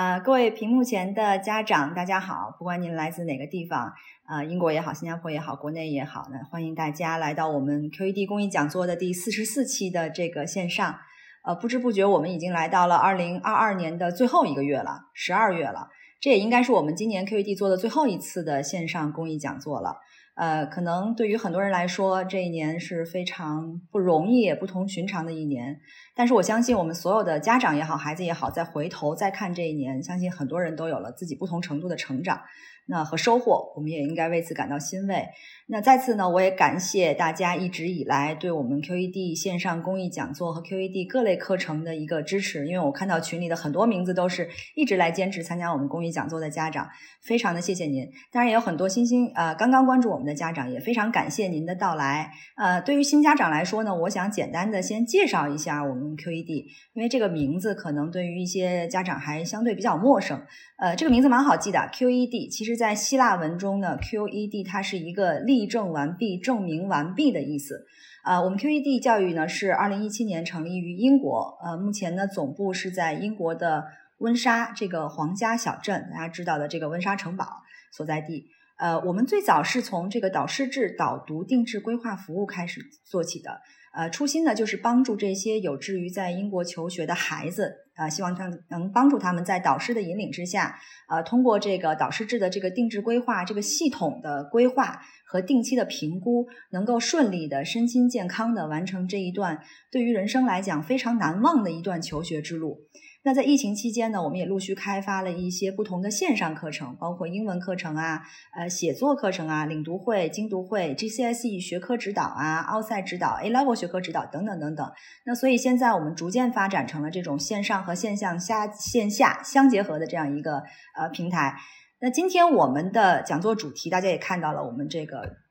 [0.00, 2.56] 啊，各位屏幕前的家长，大家好！
[2.58, 3.92] 不管您来自哪个地方，
[4.24, 10.98] 啊，英国也好，新加坡也好，国内也好那，欢迎大家来到我们 QED 公益讲座的第四十四期的这个线上。
[11.44, 15.90] 呃，不知不觉我们已经来到了二零二二年的最后一个月了，十二月了。
[16.18, 19.98] 这也应该是我们今年 QED 做的最后一次的线上公益讲座了。
[20.36, 25.80] 呃，可能对于很多人来说，这一年是非常不容易、不同寻常的一年。
[26.14, 32.40] 但是我相信，我们所有的家长也好，孩子也好，再回头再看这一年，相信很多人都有了自己不同程度的成长。
[32.86, 35.28] 那和收获，我们也应该为此感到欣慰。
[35.72, 42.66] 那再次呢，我也感谢大家一直以来对我们 QED 线上公益讲座和 QED 各类课程的一个支持。
[42.66, 46.88] 因为我看到群里的很多名字都是一直来坚持参加我们公益讲座的家长，
[47.22, 48.04] 非常的谢谢您。
[48.32, 52.32] 当然也有很多新兴呃刚刚关注我们的家长，也非常感谢您的到来。
[52.56, 60.42] 呃，对于新家长来说呢，我想简单的先介绍一下我们 QED，因为这个名字可能对于一些家长还相对比较陌生。
[60.78, 62.50] 呃，这个名字蛮好记的，QED。
[62.50, 67.84] 其实，在希腊文中呢，QED 它是一个立证完毕、证明完毕的意思。
[68.22, 73.84] 啊，我们 QED 教育呢是二零一七年成立于英国，呃，目前呢总部是在英国的
[74.18, 77.46] 温莎这个皇家小镇，大家知道的这个温莎城堡
[77.92, 78.46] 所在地。
[78.78, 83.60] 呃，我们最早是从这个导师制导读定制规划服务开始做起的。
[83.92, 99.60] 呃，初心呢就是帮助这些有志于在英国求学的孩子，啊，希望他能帮助他们在导师的引领之下，呃，通过这个导师制的这个定制规划、这个系统的规划和定期的评估，能够顺利的身心健康的完成这一段
[99.92, 102.78] 对于人生来讲非常难忘的一段求学之路。
[103.22, 108.22] 那在疫情期间呢，我们也陆续开发了一些不同的线上课程，包括英文课程啊、
[108.56, 114.90] 呃写作课程啊、领读会、精读会、GCSE 学科指导啊、奥赛指导、A Level 学科指导等等等等。
[115.26, 120.62] 那所以现在我们逐渐发展成了这种线上和线下下线下相结合的这样一个
[120.96, 121.56] 呃平台。
[122.00, 125.49] 那今天我们的讲座主题，大家也看到了，我们这个。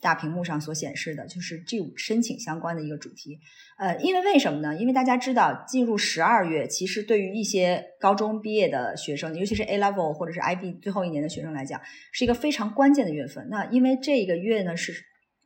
[0.00, 3.38] 大屏幕上所显示的就是 G 五申请相关的一个主题，
[3.78, 4.74] 呃，因为为什么呢？
[4.76, 11.80] 因为大家知道，进入十二月，其实对于一些高中毕业的学生，尤其是 A level 或者是 IB 最后一年的学生来讲，
[12.12, 13.48] 是一个非常关键的月份。
[13.50, 14.94] 那因为这个月呢是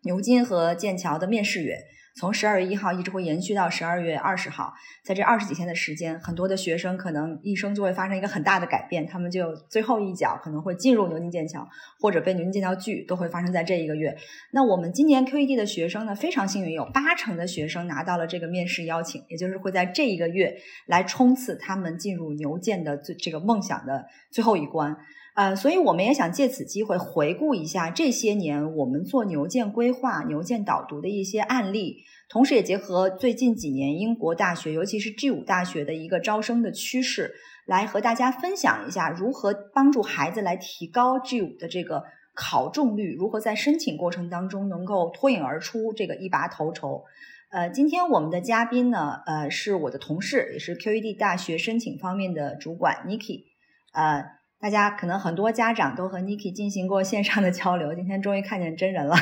[0.03, 1.78] 牛津和剑桥的面试月。
[2.16, 11.69] 从十二月一号一直会延续到十二月二十号，在这二十几天的时间，很多的学生可能一生就会发生一个很大的改变，他们就最后一脚可能会进入牛津剑桥，
[12.00, 14.16] 或者被牛津剑桥拒，都会发生在这一个月。
[14.53, 24.97] 那我们今年 QED 的学生呢，非常幸运，有八成的学生拿到了这个面试邀请，也就是会在这一个月来冲刺他们进入牛剑的最这个梦想的最后一关。
[25.34, 37.34] 呃，所以我们也想借此机会回顾一下这些年我们做牛剑规划、牛剑导读的一些案例，同时也结合最近几年英国大学，尤其是 G 五大学的一个招生的趋势，
[37.67, 47.03] 来和大家分享一下如何帮助孩子来提高 G 五的这个考中率，如何在申请过程当中能够脱颖而出，这个一拔头筹。
[47.51, 53.47] 呃，今天我们的嘉宾呢，呃，是我的同事，也是 QED 大学申请方面的主管 Niki，
[53.93, 54.44] 呃。
[54.64, 59.14] 大家可能很多家长都和 Niki 进行过线上的交流，今天终于看见真人了。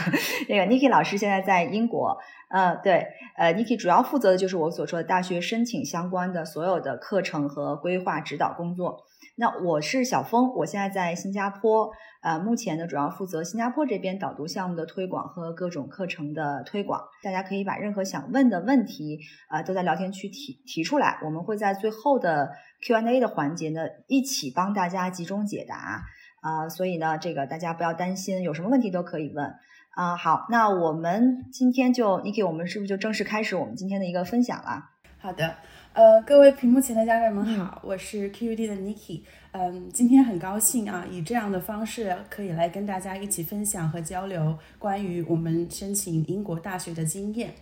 [0.49, 2.17] 那个 Niki 老师现在在英国，
[2.49, 9.03] 呃，对，呃，Niki 主要负责的就是我所说的大学申请相关的所有的课程和规划指导工作。
[9.35, 17.01] 那我是小峰，我现在在新加坡，呃，目前呢主要负责新加坡这边导读项目的推广和各种课程的推广。
[17.23, 19.19] 大家可以把任何想问的问题，
[19.51, 22.51] 呃，都在聊天区提提出来，我们会在最后的
[22.87, 26.05] Q&A 的环节呢一起帮大家集中解答。
[26.43, 29.55] 啊，所以呢，这个大家不要担心，有什么问题都可以问。
[29.95, 34.91] 啊，好，那我们今天就 Niki，我们是不是就正式开始我们今天的一个分享了？
[35.21, 35.55] 好的。
[35.95, 39.21] 呃，各位屏幕前的家人们好，我是 QUD 的 Niki。
[39.51, 47.53] 嗯，今天很高兴啊，以这样的方式可以来跟大家一起分享和交流关于我们申请英国大学的经验。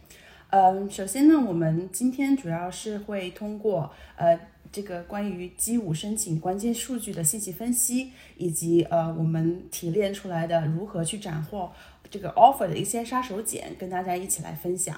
[0.50, 4.38] 嗯，首先呢，我们今天主要是会通过呃
[4.70, 11.72] 这个关于 G 五申请关键数据的细细分析，以及呃我们提炼出来的如何去斩获
[12.08, 14.96] 这个 offer 的一些杀手锏，跟大家一起来分享。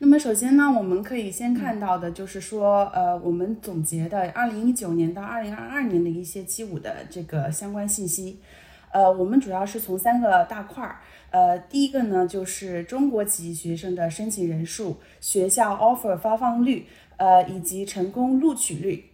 [0.00, 8.38] 那么首先呢，我们可以先看到的就是说，呃，我们总结的二零一九年到二零二二年的一些 G 五的这个相关信息。
[8.92, 11.00] 呃，我们主要是从三个大块儿，
[11.30, 16.86] 呃，第一个呢就是中国籍学生的申请人数、学校 offer 发放率，
[17.16, 19.04] 呃，以及成功录取率。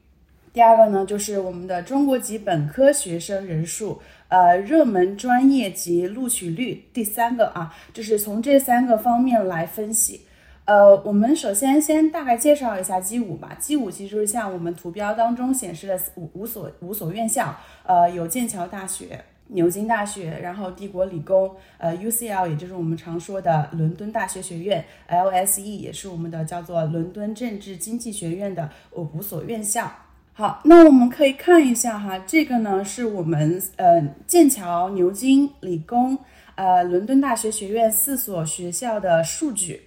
[0.53, 6.85] 第二个呢就是我们的中国籍本科学生人数，呃，热门专业及录取率。
[6.93, 10.21] 第三个啊，就是从这三个方面来分析。
[10.67, 13.55] 呃，我们首先先大概介绍一下 G 五吧。
[13.61, 29.93] G 五其实就是像我们图标当中显示的五五所五所院校，呃，有剑桥大学、牛津大学，然后帝国理工，呃，UCL 也就是我们常说的伦敦大学学院，LSE 也是我们的叫做伦敦政治经济学院的五所院校。
[30.33, 36.19] 好，那我们可以看一下哈，这个呢是我们呃剑桥、牛津、理工、
[36.55, 39.83] 呃伦敦大学学院四所学校的数据。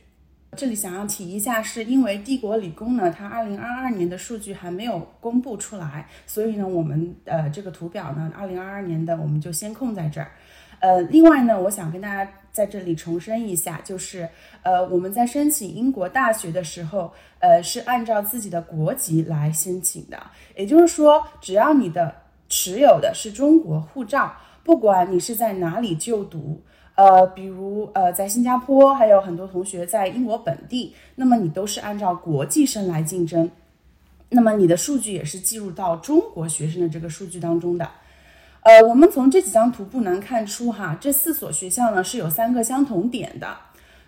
[0.58, 10.32] 这里想要提一下，是因为帝国理工呢，它二零二二年的数据还没有公布出来，所以呢，我们呃这个图表呢，二零二二年的我们就先空在这儿。
[10.80, 14.28] 呃，另外呢，我想跟大家在这里重申一下，就是
[14.64, 20.20] 呃我们在申请英国大学的时候，呃是按照自己的国籍来申请的，
[20.56, 24.34] 也就是说，只要你的持有的是中国护照，
[24.64, 26.64] 不管你是在哪里就读。
[26.98, 33.52] 呃，比如呃，在新加坡还有很多同学在英国本地，那么你都是按照国际生来竞争，
[34.30, 37.88] 那么你的数据也是计入到中国学生的这个数据当中的。
[38.64, 43.56] 呃，我们从这几张图不难看出哈，这四所学校呢是有三个相同点的。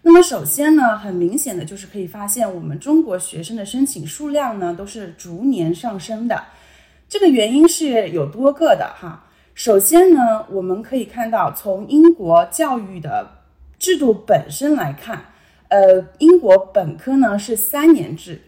[0.01, 6.43] 那么首先呢，很明显的就是可以发现，我们中国学生的申请数量呢都是逐年上升的，
[7.07, 9.25] 这个原因是有多个的哈。
[9.59, 13.27] 首先呢，我们可以看到，从英国教育的
[13.77, 15.25] 制度本身来看，
[15.67, 18.43] 呃，英国本科呢是三年制，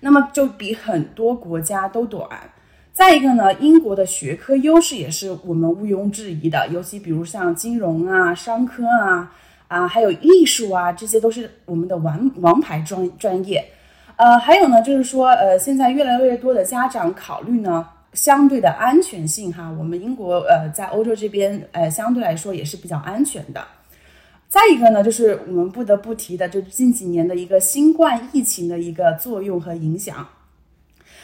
[0.00, 2.28] 那么就比很多国家都短。
[2.92, 9.32] 再一个呢，英国的学科优势也是我们毋庸置疑的，尤其比如像金融啊、商科啊、
[9.68, 13.64] 啊还有艺术啊，这些都是我们的王王牌专专业。
[14.16, 17.88] 呃，还有呢，就是说，呃，现在越来越多的家长考虑呢。
[18.18, 23.64] 相对的安全性哈，我们英国呃在欧洲这边呃相对来说也是比较安全的。
[24.48, 30.26] 再一个呢，就是我们不得不提的，就是近几年的一个新冠疫情的一个作用和影响。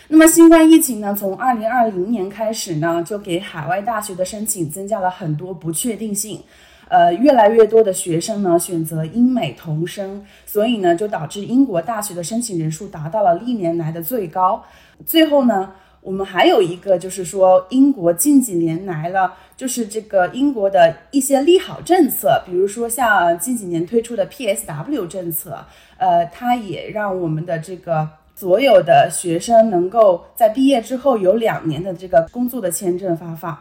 [0.07, 6.43] 那么新冠疫情呢，从二零二零年开始呢，就给海外大学的申请增加了很多不确定性。
[6.89, 14.63] 呃，越来越多的学生呢选择英美同生，所以呢就导致英国大学的申请人数达到了历年来的最高。
[15.05, 15.73] 最后呢。
[16.05, 25.65] 我们还有一个，就是说，英国近几年来了，就是这个英国的一些利好政策，比如说像近几年推出的 PSW 政策，
[25.97, 33.59] 呃，它也让我们的这个所有的学生能够在毕业之后有两年的这个工作的签证发放，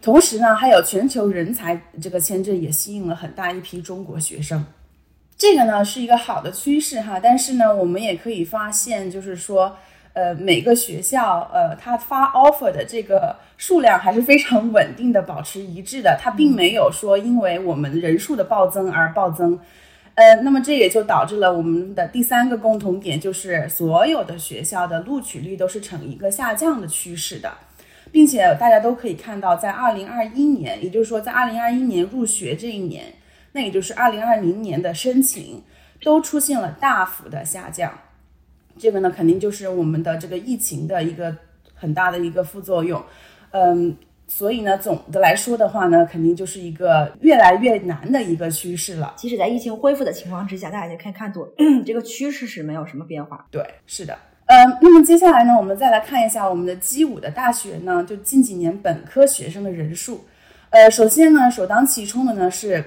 [0.00, 4.64] 同时呢，还有全球人才这个签证也吸引了很大一批中国学生，
[5.36, 9.76] 这个呢是一个好的趋势哈，但是呢，我们也可以发现，就是说。
[10.14, 16.16] 呃，每个学校，呃，它发 offer 的这个数量还是非常稳定的，保持一致的。
[16.18, 19.58] 它并没有说因为我们人数的暴增而暴增。
[20.14, 27.52] 呃，那么这也就导致了我们的第三个共同点，就是所有的学校的录取率都是呈一个下降的趋势的，
[28.12, 33.12] 并且大家都可以看到，在二零二一年，也就是说在二零二一年入学这一年，
[33.50, 35.64] 那也就是二零二零年的申请
[36.00, 37.92] 都出现了大幅的下降。
[38.78, 41.34] 这个呢，肯定就是我们的这个疫情的一个
[41.74, 43.02] 很大的一个副作用，
[43.50, 49.12] 嗯，所以呢，总的来说的话呢，肯定就是一个越来越难的一个趋势了。
[49.16, 51.46] 即使在疫情恢复的情况之下，大家也可以看出
[51.86, 53.46] 这个趋势是没有什么变化。
[53.50, 60.24] 对，是的，嗯，那么接下来呢，我们再来看一下我们的 G 五的大学呢，就近几年本科学生的人数。
[60.70, 62.84] 呃，首先呢，首当其冲的呢是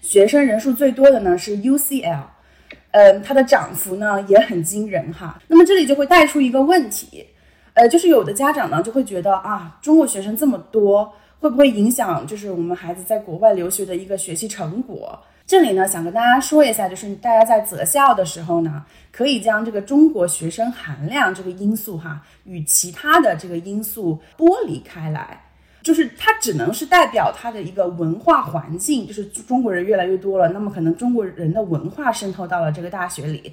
[0.00, 2.22] 学生人数最多的呢是 UCL。
[2.92, 5.40] 嗯，它的涨幅呢也很惊人哈。
[5.48, 7.26] 那么这里就会带出一个问题，
[7.74, 15.18] 呃，就是有的家长呢就会觉得啊，中国学生这么多，会不会影响就是我们孩子在国外留学的一个学习成果？
[15.46, 25.44] 这里呢想跟大家说一下，就是大家在择校的时候呢，可以将这个中国学生含量这个因素哈，与其他的这个因素剥离开来。
[25.90, 33.52] 就是它只能是代表它的一个文化环境，就是中国人越来越多了，那么可能中国人的文化渗透到了这个大学里，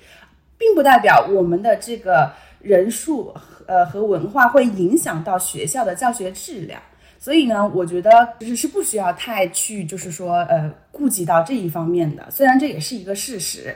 [0.56, 3.34] 并不代表我们的这个人数
[3.66, 6.80] 呃和文化会影响到学校的教学质量。
[7.18, 13.76] 所以呢，我觉得就是是不需要太去就是说呃顾及到这一方面的，虽然这也是一个事实。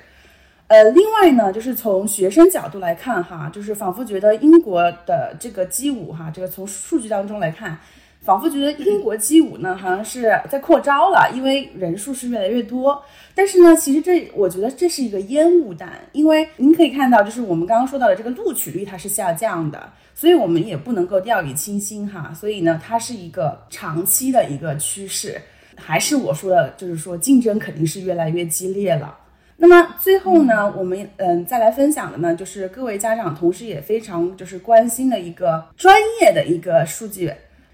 [0.67, 7.79] 呃，另外呢，就是从学生角度来看哈，就是仿佛觉得英国的这个 G 五哈，这个从数据当中来看。
[8.21, 13.03] 仿佛觉得英国 G 五呢好像是在扩招了，因为人数是越来越多。
[13.33, 22.31] 但是呢，其实这我觉得这是一个烟雾弹，因为您可以看到，就是我们刚刚说到的这个录取率它是下降的，所以我们也不能够掉以轻心哈。
[22.31, 25.41] 所以呢，它是一个长期的一个趋势，
[25.75, 29.17] 还是我说的，就是说竞争肯定是越来越激烈了。
[29.57, 37.33] 那么最后呢，我们嗯再来分享的呢，就是各位家长同时也非常就是关心的一个专业的一个数据。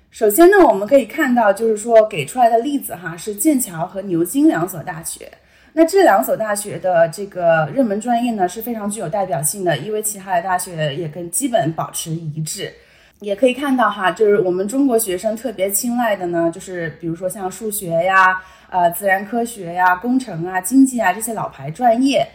[0.10, 5.30] 首先呢，我们可以看到，就是说给出来的例子哈，是剑桥和牛津两所大学。
[5.74, 12.74] 那这两所大学的这个热门专业呢，是非常具有代表性的，因为其他的大学也跟基本保持一致。
[13.20, 22.28] 也可以看到哈，就是我们中国学生特别青睐的呢，就是比如说像数学呀、呃自然科学呀、工程啊、经济啊这些老牌专业。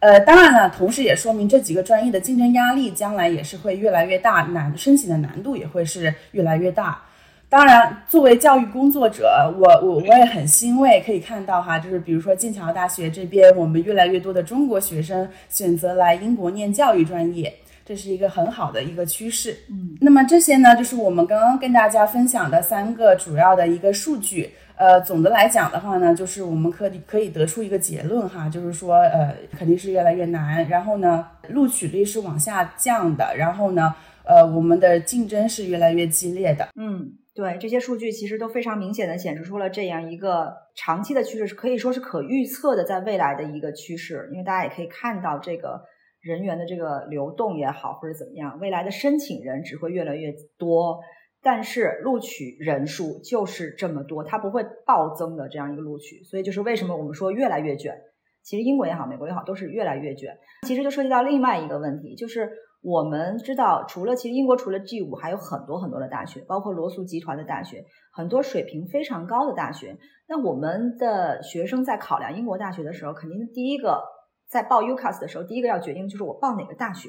[0.00, 7.02] 呃，当然了，同时也说明这几个专业的竞争压力将来也是会越来越大，难申请的难度也会是越来越大。
[7.50, 17.54] 当然，作为教育工作者，我我我也很欣慰，可以看到哈，就是比如说剑桥大学这边，我们越来越多的中国学生选择来英国念教育专业，
[17.86, 19.56] 这是一个很好的一个趋势。
[19.70, 24.50] 嗯，那么这些呢，就是我们刚刚跟大家分享的三个主要的一个数据。
[24.76, 36.68] 呃，总的来讲的话呢，就是我们可以可以得出一个结论哈，就是说，呃，肯定是越来越难，然后呢，录取率是往下降的，然后呢，呃，我们的竞争是越来越激烈的。
[36.76, 37.10] 嗯。
[37.38, 44.28] 对这些数据，其实都非常明显的显示出了这样一个长期的趋势，是可以说是可预测的，在未来的一个趋势。
[44.32, 45.80] 因为大家也可以看到，这个
[46.20, 50.98] 人员的这个流动也好，或者怎么样，未来的申请人只会越来越多，
[51.40, 56.24] 但是录取人数就是这么多，它不会暴增的这样一个录取。
[56.24, 57.94] 所以就是为什么我们说越来越卷。
[58.42, 60.36] 其实英国也好，美国也好，都是越来越卷。
[60.66, 62.50] 其实就涉及到另外一个问题，就是。
[62.80, 69.98] 我们知道，除了其实英国除了 G 五，还有很多很多的大学，包括罗素集团的大学，很多水平非常高的大学。
[70.28, 74.00] 那我们的学生在考量英国大学的时候，肯定第一个
[74.48, 77.08] 在报 UCAS 的时候，第一个要决定就是我报哪个大学。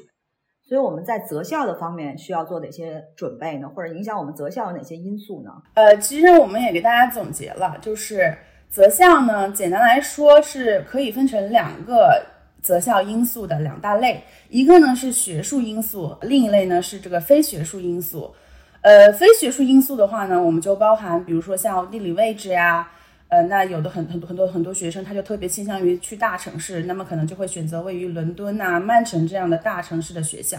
[0.62, 3.68] 所以我们在择校的方面需要做哪些准备呢？
[3.68, 5.50] 或者影响我们择校有哪些因素呢？
[5.74, 8.36] 呃，其实我们也给大家总结了，就是
[8.68, 12.24] 择校呢，简单来说是可以分成两个。
[12.62, 18.34] 择校因素的两大类，一个呢是学术因素，另一类呢是这个非学术因素。
[18.82, 22.90] 呃，非学术因素的话呢，我们就包含，比如说像地理位置呀，
[23.28, 30.58] 呃，那有的很很多很多很多学生他就特别倾向于去大城市，那么可能就会选择位于伦敦呐、曼城这样的大城市的学校。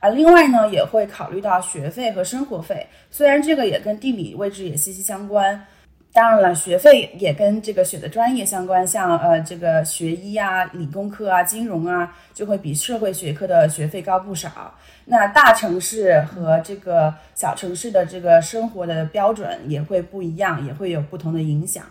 [0.00, 5.64] 而另外呢，也会考虑到学费和生活费，虽然这个也跟地理位置也息息相关。
[6.14, 14.74] 当然了，学费也跟这个选的专业相关，像呃这个学医啊、理工科啊、金融啊，就会比社会学科的学费高不少。
[15.06, 21.82] 那大城市和这个小城市的这个生活的标准也会不一样，也会有不同的影响。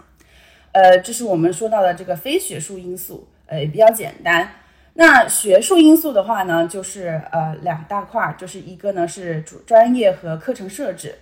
[0.71, 4.47] 呃，这是我们说到的这个非学术因素，呃也比较简单。
[4.93, 11.15] 那学术因素的话呢，就是呃两大块，就是一个呢是主专业和课程设置。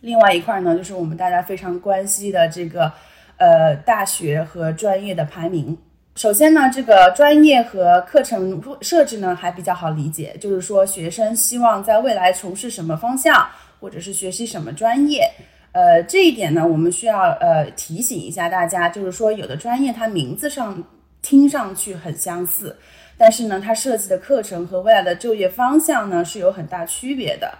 [0.00, 2.90] 另外一块呢，就是我们大家非常关心的这个，
[3.36, 5.76] 呃，大学和专业的排名。
[6.16, 13.46] 首先呢，这个专业和课程设置呢还比较好理解，就是说学生希望在未来从事什么方向，
[13.78, 15.30] 或者是学习什么专业。
[15.72, 20.82] 呃，这一点呢，我们需要呃提醒一下大家，就是说有的专业它名字上
[21.22, 22.76] 听上去很相似，
[23.16, 27.52] 但是呢，它设计的课程和未来的就业方向呢是有很大区别的。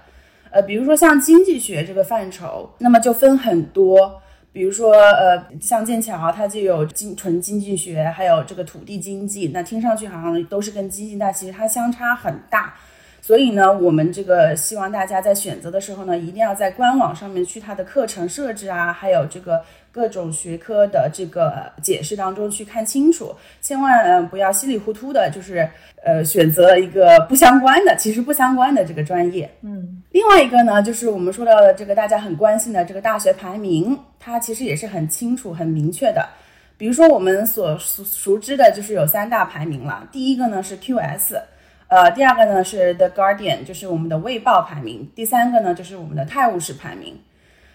[0.51, 4.21] 呃，比如说像经济学这个范畴，那么就分很多，
[4.53, 12.75] 比如说呃，像剑桥它就有经纯经济学，还有这个土地经济，那听上去好像都是跟经济，但其实它相差很大。
[13.23, 25.69] 所以呢，我们这个希望大家在选择的时候呢，一定要在官网上面去它的课程设置啊，还有这个各种学科的这个解释当中去看清楚，千万嗯不要稀里糊涂的，就是
[26.05, 29.51] 呃选择一个不相关的，其实不相关的这个专业。
[29.63, 36.29] 嗯，另外一个呢，就是我们说到的这个大家很关心的这个大学排名，它其实也是很清楚、很明确的。
[36.77, 41.41] 比如说我们所熟熟知的就是有三大排名了，第一个呢是 QS。
[41.89, 45.11] 呃，第二个呢是 The Guardian，就是我们的卫报排名。
[45.13, 47.19] 第三个呢就是我们的泰晤士排名。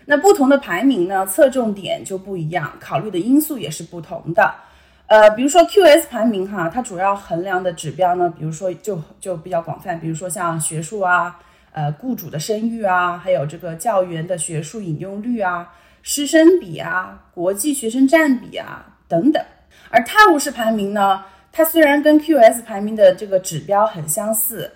[0.05, 4.53] 那不同的排名呢，侧重点就不一样，考虑的因素也是不同的。
[5.07, 11.39] 呃，比如说 QS 排名哈，它主要衡量的指标呢，比如说就就比较广泛，比如说像学术啊，
[11.71, 19.43] 呃，雇主的声誉啊，还有这个教员的学术引用率啊，师生比啊，国际学生占比啊等等。
[19.89, 21.24] 而泰晤士排名呢？
[21.51, 24.71] 它虽然跟 QS 排名的这个指标很相似，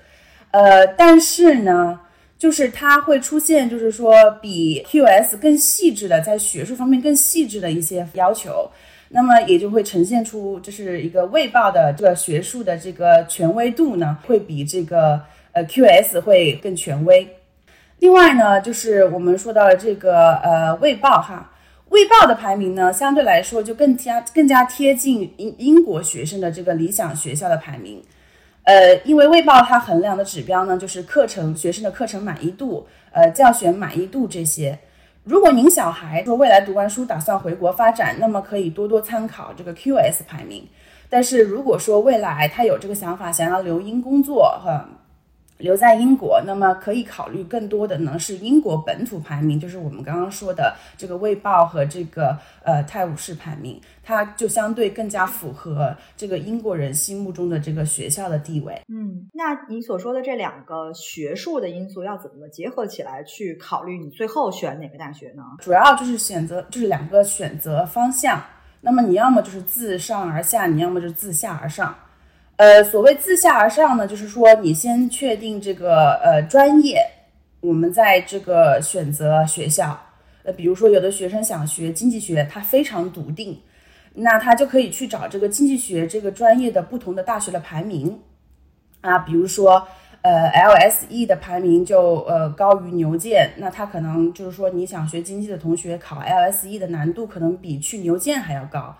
[0.51, 1.99] 呃，但是呢，
[2.39, 8.71] 就是它会出现，就是说比 QS 更细致的，在学术方面更细致的一些要求，
[9.09, 17.35] 那么也就会呈现出，就是一个卫报的这个学术的这个权威度呢，会比这个呃 QS 会更权威。
[17.99, 21.51] 另外呢，就是我们说到这个呃卫报哈，
[21.89, 28.01] 卫报的排名呢，相对来说就更加更加贴近英英国学生的这个理想学校的排名。
[28.63, 34.77] 呃，因为卫报它衡量的指标呢，就是课程学生的课程满意度，呃，教学满意度这些。
[35.23, 40.67] 如果您小孩说未来读完书打算回国发展，那么可以多多参考这个 QS 排名。
[41.09, 44.87] 但是如果说未来他有这个想法，想要留英工作，哈。
[45.59, 58.81] 留在英国，那么可以考虑更多的呢是英国本土排名，就是我们刚刚说的这个卫报和这个呃泰晤士排名，它就相对更加符合这个英国人心目中的这个学校的地位。
[58.87, 63.99] 嗯，那你所说的这两个学术的因素要怎么结合起来去考虑？
[63.99, 65.43] 你最后选哪个大学呢？
[65.59, 68.41] 主要就是选择就是两个选择方向，
[68.79, 71.93] 那么你要么就是自上而下，你要么就是自下而上。
[72.59, 77.01] 呃，所谓自下而上呢，就是说你先确定这个呃专业，
[77.61, 79.97] 我们在这个选择学校，
[80.43, 83.61] 呃，比如说有的学生想学经济学，他非常笃定，
[84.15, 88.19] 那他就可以去找这个经济学这个专业的不同的大学的排名
[88.99, 89.87] 啊，比如说
[90.21, 98.97] 呃 LSE 的排名就呃高于牛剑，那他可能就是说你想学经济的同学考 LSE 的难度可能比去牛剑还要高。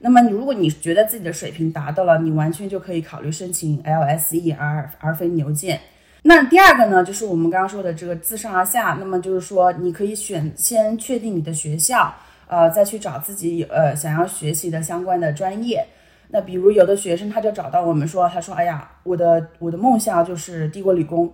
[0.00, 5.80] 那么，如果你觉得自己的水平达到了，你完全就可以考虑申请 LSE 而而非牛剑。
[6.22, 8.98] 那第二个呢，就是我们刚刚说的这个自上而下。
[9.00, 12.14] 那么就是说，你可以选先确定你的学校，
[12.46, 15.86] 呃，再去找自己呃想要学习的相关的专业。
[16.28, 21.32] 那比如有的学生他就找到我们说，他说：“哎呀，我的我的梦想就是帝国理工，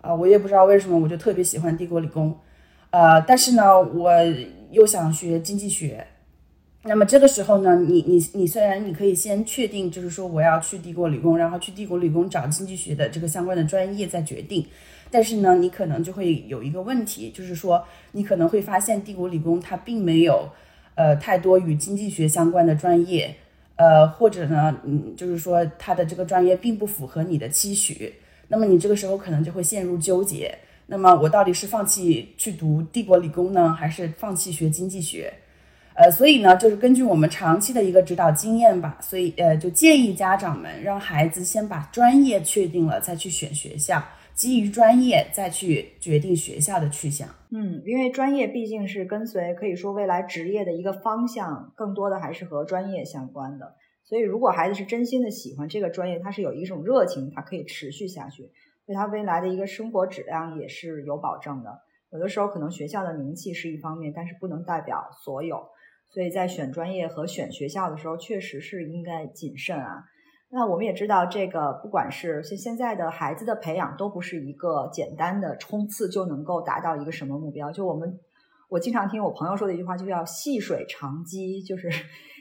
[0.00, 2.36] 啊，我也不知道为什么，我就特别喜欢帝国理工，
[2.90, 4.10] 呃，但是呢，我
[4.70, 6.04] 又想学经济学。”
[6.84, 14.66] 那么这个时候呢，你你你虽然你可以先确定，就是说我要去帝国理工，然后去帝国理工找经济学的这个相关的专业再决定，
[15.08, 20.48] 但是呢，你可能就会有一个问题，就是说你可能会发现帝国理工它并没有
[20.96, 23.36] 呃太多与经济学相关的专业，
[23.76, 28.14] 呃或者呢，嗯，就是说它的这个专业并不符合你的期许，
[28.48, 35.32] 那么你这个时候可能就会陷入纠结，那么我到底是放弃去读帝国理工呢，还是放弃学经济学？
[35.94, 44.02] 呃，所以呢，就是根据我们长期的一个指导经验吧，所以呃，就建议家长们让孩子先把专业确定了，再去选学校，
[44.34, 47.28] 基于专业再去决定学校的去向。
[47.50, 53.74] 嗯，因为专业毕竟是跟随，可以说未来职业的一个方向，更多的还是和专业相关的。
[54.04, 58.50] 所以，如果孩子是真心的喜欢这个专业，他是有一种热情，他可以持续下去，
[58.86, 61.82] 对他未来的一个生活质量也是有保证的。
[62.10, 65.62] 有的时候可能学校的名气是一方面，但是不能代表所有。
[66.12, 70.04] 所以在选专业和选学校的时候，确实是应该谨慎啊。
[70.50, 77.72] 那我们也知道，这个不管是现现在的孩子的培养，都不是一个简单的冲刺就能够达到一个什么目标。
[77.72, 78.20] 就我们，
[78.68, 81.88] 我经常听我朋友说的一句话，就叫“细水长鸡”，就是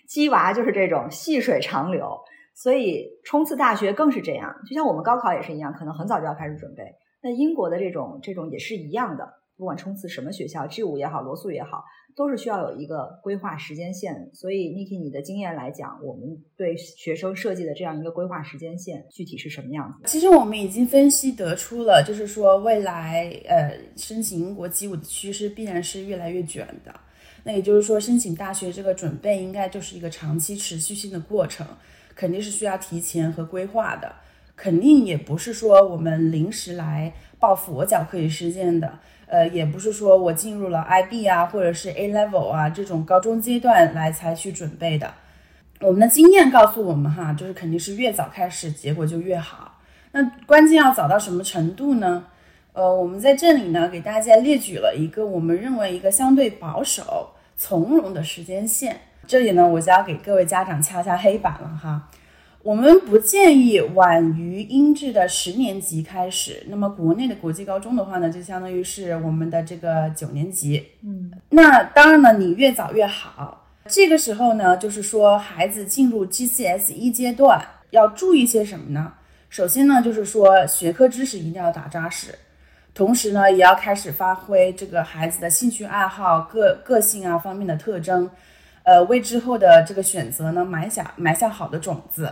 [0.05, 2.19] 鸡娃就是这种细水长流。
[2.53, 6.83] 所以冲刺大学更是这样，就像我们高考也是一样，可能很早就要开始准备。
[7.23, 9.39] 那英国的这种这种也是一样的。
[9.57, 11.83] 不管冲刺什么学校，G 五也好，罗素也好，
[12.15, 14.29] 都是需要有一个规划时间线。
[14.33, 20.07] 所以，Niki，你的经验来讲，我们对学生设计的这样一个规划时间线，具体是什么样子？
[20.07, 26.93] 其实我们已经分析得出了，就是说未来呃申请英国 G 五的趋势必然是越来越卷的。
[27.43, 31.65] 那也就是说，申请大学这个准备应该就是一个长期持续性的过程，
[32.13, 34.13] 肯定是需要提前和规划的，
[34.55, 38.99] 肯定也不是说我们临时来抱佛脚可以实现的。
[39.31, 45.13] 呃，也不是说我进入了 IB 啊，或者是 A Level 啊这种高中阶段来才去准备的。
[45.79, 49.79] 我们的经验告诉我们哈，就是肯定是越早开始，结果就越好。
[50.11, 52.25] 那关键要早到什么程度呢？
[52.73, 58.99] 呃，我们在这里呢，给大家列举了一个我们认为一个相对保守、从容的时间线。
[59.25, 62.09] 这里呢，我就要给各位家长敲敲黑板了哈。
[62.63, 66.63] 我们不建议晚于英制的十年级开始。
[66.67, 70.89] 那么国内的国际高中的话呢，就相当于是我们的这个九年级。
[71.03, 73.67] 嗯，那当然了，你越早越好。
[73.87, 79.13] 这个时候呢，就是说孩子进入 GCSE 阶段要注意些什么呢？
[79.49, 82.35] 首先呢，就是说学科知识一定要打扎实，
[82.93, 88.29] 同时呢，也要开始发挥这个孩子的兴趣爱好、个个性啊方面的特征，
[88.83, 92.31] 呃，为之后的这个选择呢埋下埋下好的种子。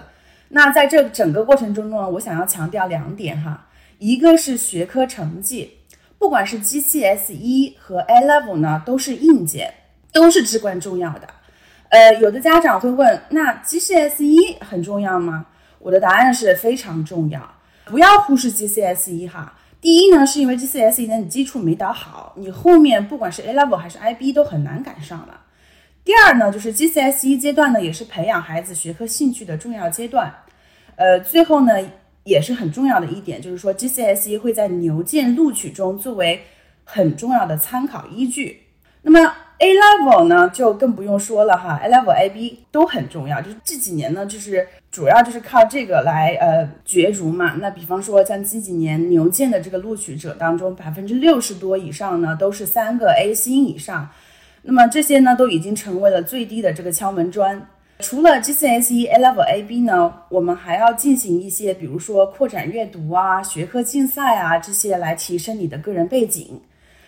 [0.50, 5.78] 那在这整个过程中呢，我想要强调两点哈，一个是学科成绩，
[6.18, 9.74] 不管是 GCSE 和 A Level 呢，都是硬件，
[10.12, 11.28] 都是至关重要的。
[11.90, 15.46] 呃，有的家长会问，那 GCSE 很重要吗？
[15.80, 19.56] 我的答案是非常重要，不要忽视 GCSE 哈。
[19.80, 25.42] 第一呢，是因为 GCSE 呢，你基础没打好，你后面不管是 A Level 还是 IB 都很难赶上了。
[26.04, 30.34] 第二呢，就是 GCSE 阶段呢，也是培养孩子学科兴趣的重要阶段。
[30.96, 31.74] 呃，最后呢，
[32.24, 36.42] 也是很重要的一点，就是说 GCSE 会在牛剑录取中作为
[36.84, 38.64] 很重要的参考依据。
[39.04, 39.20] 那么
[39.60, 43.42] A level 呢，就更不用说了哈，A level、AB 都很重要。
[43.42, 47.56] 就是这几年呢，就是主要就是靠这个来呃角逐嘛。
[47.62, 54.10] 那比方说像近几年牛剑的这个录取者当中，百分之六十多以上呢，都是三个 A 星以上。
[54.62, 57.68] 那么这些呢，都已经成为了最低的这个敲门砖。
[58.00, 66.62] 除了 GCSE、A level、AB 呢，我们还要进行一些，比如说扩展阅读啊、学科竞赛啊这些，来提升你的个人背景。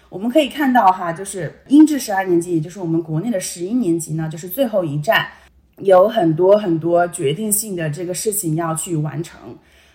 [0.10, 5.26] 我们可以看到哈，就是英制十二年级，也就是我们国内的十一年级呢，就是最后一站，
[5.78, 9.40] 有很多很多决定性的这个事情要去完成，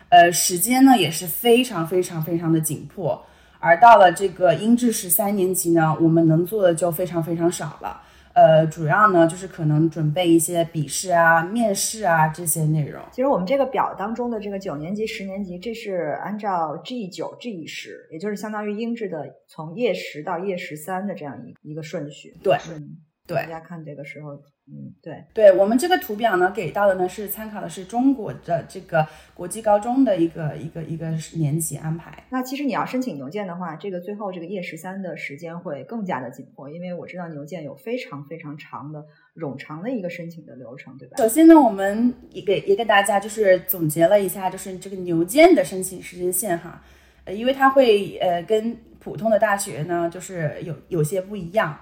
[0.08, 3.25] 呃，时间呢也是非常非常非常的紧迫。
[3.66, 8.00] 而到了这个英制十三年级呢，我们能做的就非常非常少了。
[8.32, 13.02] 呃，主要呢就是可能准备一些笔试啊、面试啊这些内容。
[13.10, 22.34] 其实我们这个表当中的这个九年级、十年级，这是按照 G 九、G 十，也就是相当于英制的从夜十到夜十三的这样一一个顺序。
[22.42, 24.34] 对，嗯，对大家看这个时候，
[24.68, 32.24] 嗯，对，对我们这个图表呢，给到的呢是参考的是中国的这个国际高中的一个一个一个年级安排。
[32.30, 41.16] 那其实你要申请牛剑的话，这个最后这个叶十三的时间会更加的紧迫，因为我知道牛剑有非常非常长的冗长的一个申请的流程，对吧？
[41.18, 46.80] 首先呢，我们也给也给大家就是总结了一下，就是这个牛剑的申请时间线哈，
[47.24, 51.76] 呃，因为它会呃跟普通的大学呢就是有有些不一样。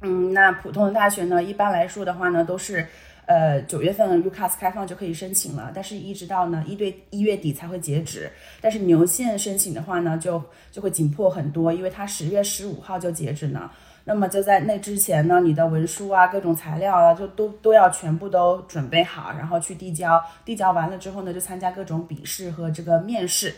[0.00, 2.86] 嗯，那普通的大学呢，一般来说的话呢，都是
[3.26, 8.30] 呃九月份 UCAS 开放就可以申请了，但是一直到呢一对一月底才会截止。
[8.60, 13.70] 但是牛县申请的话呢，就就会紧迫很多，因为它十月十五号就截止呢。
[14.04, 20.18] 那么就在那之前呢，你的文书啊、各种材料啊，就都都要全部都准备好，然后去递交。
[20.44, 23.54] 递交完了之后呢，就参加各种笔试和这个面试。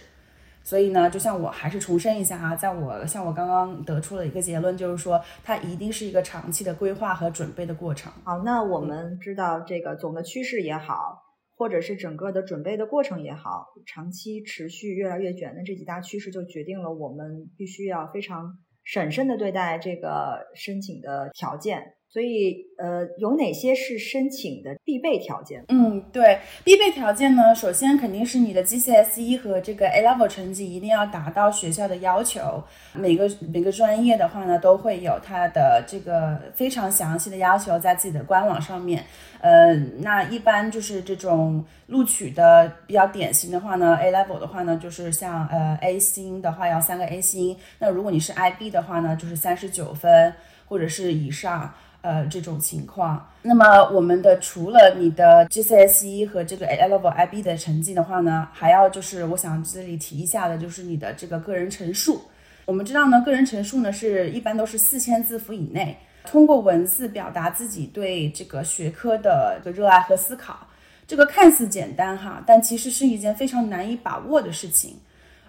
[0.71, 8.13] 所以呢，就像我还是重申一下啊，在我像我刚刚得出了一个结论，就是说它一定是一个长期的规划和准备的过程。
[8.23, 11.19] 好，那我们知道这个总的趋势也好，
[11.57, 21.83] 或者是整个的准备的过程也好，长期持续越来越卷的这几大趋势，就决定了我们必须要非常审慎的对待这个申请的条件。
[22.13, 25.65] 所以，呃，有哪些是申请的必备条件？
[25.69, 32.65] 嗯，对，必备条件呢，首先肯定是你的 GCSE 和这个 A level 成绩一定要达到学校的要求。
[32.95, 39.05] 每个每个专业的话呢，都会有它的这个非常详细的要求在自己的官网上面。
[39.41, 50.35] 呃，那一般就是这种录取的比较典型的话呢，A level 的话呢，就是像呃 A 星的话要三个 A 星，那如果你是 IB 的话呢，就是三十九分
[50.67, 51.73] 或者是以上。
[52.03, 62.23] 呃，这种情况，那么我们的除了你的 GCSE 和这个 A level IB 的成绩的话呢，还要就是我想这里提一下的，就是你的这个个人陈述。
[62.65, 70.69] 我们知道呢，个人陈述呢是一般都是四千字符以内，通过文字表达自己对这个学科的这个热爱和思考。
[71.07, 75.01] 这个看似简单哈，但其实是一件非常难以把握的事情。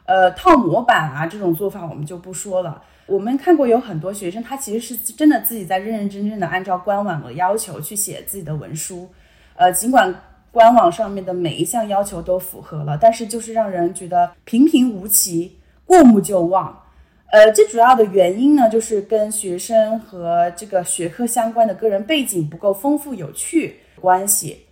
[0.05, 2.81] 呃，套模板啊这种做法我们就不说了。
[3.05, 9.09] 我们看过有很多学生，他其实是真的自己在认认真真的按照官网的要求去写自己的文书，
[9.55, 10.13] 呃，尽管
[10.51, 16.83] 官网上面的每一项要求都符合了，但是就是让人觉得平平无奇，过目就忘。
[17.31, 24.67] 呃，最主要的原因呢，就是跟学生和这个学科相关的个人背景不够丰富有趣关系。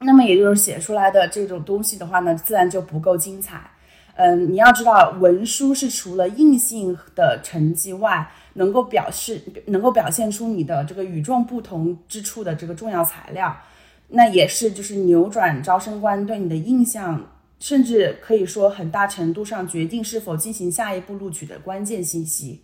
[0.00, 3.70] 那么也就是写出来的这种东西的话呢，自然就不够精彩。
[4.20, 13.56] 嗯，你要知道，文书是除了硬性的成绩外，能够表示、能够表现出你的这个与众不同之处的这个重要材料。
[14.08, 22.62] 那也是就是扭转招生官对你的印象，甚至可以说很大程度上决定是否进行下一步录取的关键信息。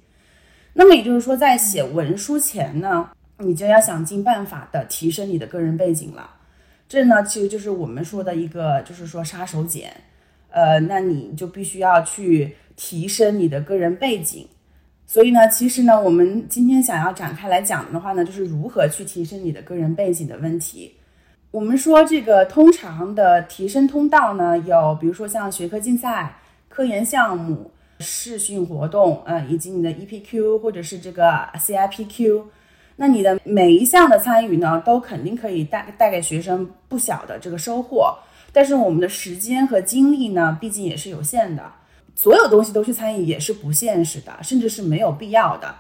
[0.73, 6.31] 那么也就是说，在写文书前呢，你就要想尽办法的提升你的个人背景了。
[6.89, 9.89] 这呢，其实就是我们说的一个，就是说杀手锏。
[10.55, 14.47] 呃，那你就必须要去提升你的个人背景，
[15.05, 20.95] 所以呢，其实呢，我们今天想要展开来讲的话呢，就是如何去提升你的个人背景的问题。
[21.51, 26.37] 我们说这个通常的提升通道呢，有比如说像学科竞赛、
[26.69, 32.45] 科研项目，视讯活动，呃，以及你的 EPQ 或者是这个 CIPQ。
[32.97, 38.17] 那你的每一项的参与呢，都肯定可以带带给学生不小的这个收获。
[38.55, 41.73] 但是我们的时间和精力呢，毕竟也是有限的，
[42.15, 45.75] 所有东西都去参与也是不现实的，甚至是没有必要的。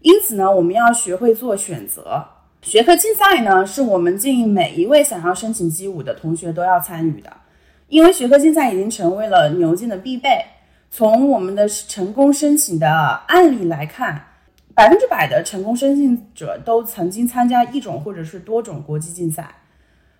[0.00, 2.24] 因此呢，我们要学会做选择。
[2.62, 7.30] 学科竞赛呢，是我们建议每一位想要申请基舞的同学都要参与的，
[7.88, 10.28] 因为学科竞赛已经成为了牛津的必备。
[10.90, 12.88] 从我们的成功申请的
[13.26, 14.28] 案例来看。
[14.76, 19.48] 百分之百的成功申请者都曾经参加一种或者是多种国际竞赛。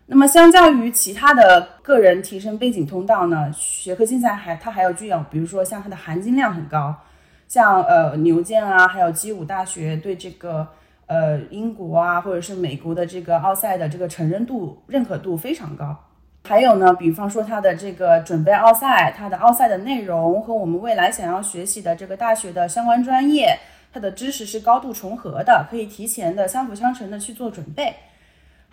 [0.07, 6.95] 那么，相较于其他的个人提升背景通道呢，学科竞赛还它还有具有，比如说像它的含金量很高，
[7.49, 10.69] 像呃牛剑啊，还有基武大学对这个
[11.07, 15.97] 呃英国啊或者是美国的这个奥赛的这个承认度、认可度非常高。
[16.47, 23.59] 还有呢，比方说它的这个准备奥赛，它的奥赛的内容和我们未来想要学习的这个大学的相关专业。
[23.91, 27.95] 它的知识是高度重合的，可以提前的相辅相成的去做准备。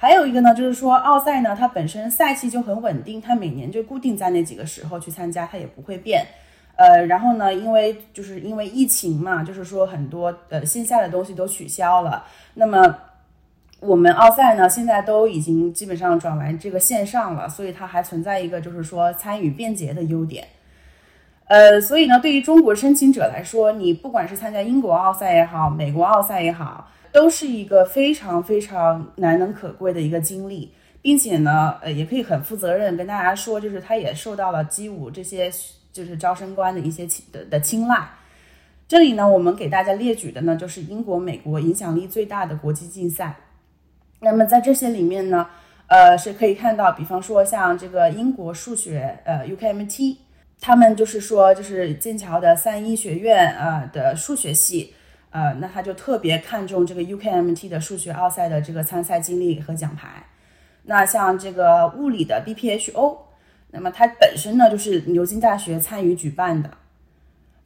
[0.01, 6.25] 还有一个呢，就是说奥赛呢，它本身赛季就很稳定，它每年就固定在那几个时候去参加，它也不会变。
[6.75, 12.97] 呃，然后呢，因为就是因为疫情嘛，就是说很多呃线下的东西都取消了，那么
[13.79, 20.47] 我们奥赛呢现在都已经基本上转完这个线上了，所以它还存在一个就是说参与便捷的优点。
[21.45, 35.51] 呃，所以呢，对于中国申请者来说，你不管是参加英国奥赛也好，美国奥赛也好，都是一个非常非常难能可贵的一个经历，并且呢，呃，也可以很负责任跟大家说，就是他也受到了基武这些
[35.91, 38.09] 就是招生官的一些的的青睐。
[38.87, 43.35] 这里呢，我们给大家列举的呢，就是英国、美国影响力最大的国际竞赛。
[44.19, 45.47] 那么在这些里面呢，
[45.87, 50.17] 呃，是可以看到，比方说像这个英国数学，呃，UKMT。
[50.63, 54.93] 他们就是说，就是剑桥的三一学院啊的数学系，
[55.31, 60.27] 呃，那他就特别看重这个 UKMT 的数学奥赛的这个参赛经历和奖牌。
[60.83, 63.17] 那像这个物理的 BPHO，
[63.71, 66.69] 那么它本身呢就是牛津大学参与举办的，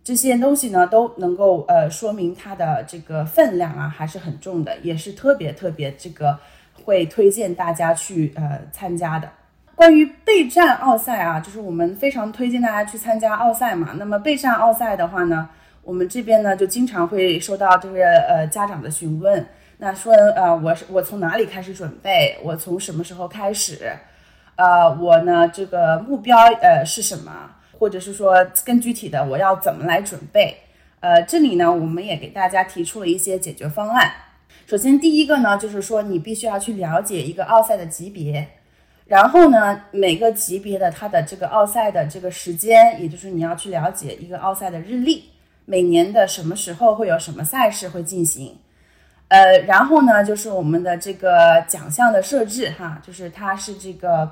[0.04, 6.38] 这些东西呢都能够呃说明它的这个分量啊还是很重的，也是特别特别这个
[6.84, 9.32] 会推荐大家去呃参加的。
[9.76, 13.96] 关于备战奥赛啊，就是我们非常推荐大家去参加奥赛嘛。
[13.98, 15.50] 那么备战奥赛的话呢，
[15.86, 19.46] 我们这边呢就经常会收到这个呃家长的询问，
[19.78, 22.40] 那说呃我是我从哪里开始准备？
[22.44, 23.94] 我从什么时候开始？
[24.56, 27.52] 呃我呢这个目标呃是什么？
[27.78, 30.58] 或者是说更具体的我要怎么来准备？
[31.02, 34.12] 呃这里呢我们也给大家提出了一些解决方案。
[34.66, 38.48] 首先第一个呢就是说你必须要去了解一个奥赛的级别。
[39.08, 45.26] 然后呢，每个级别的它的这个奥赛的这个时间，也就是你要去了解一个奥赛的日历，
[45.66, 48.58] 每年的什么时候会有什么赛事会进行，
[49.28, 54.32] 呃，然后呢，就是我们的这个奖项的设置哈，就是它是这个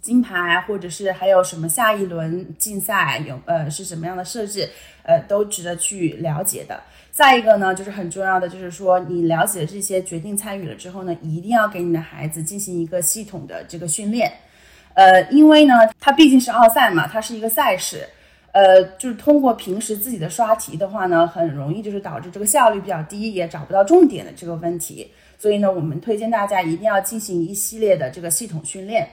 [0.00, 4.68] 金牌，或者是还有什么下一轮竞赛有呃是什么样的设置，
[5.02, 6.80] 呃，都值得去了解的。
[7.10, 14.32] 再一个呢，就是很重要的，就是说你了解这些，决定参与了之后呢，一定要给你的孩子进行一个系统的这个训练，
[14.94, 18.08] 呃，因为呢，它毕竟是奥赛嘛，它是一个赛事，
[18.52, 29.08] 呃，就是通过平时自己的刷题的话呢，很容易就是导致这个效率比较低，也找不到重点的这个问题，所以呢，我们推荐大家一定要进行一系列的这个系统训练。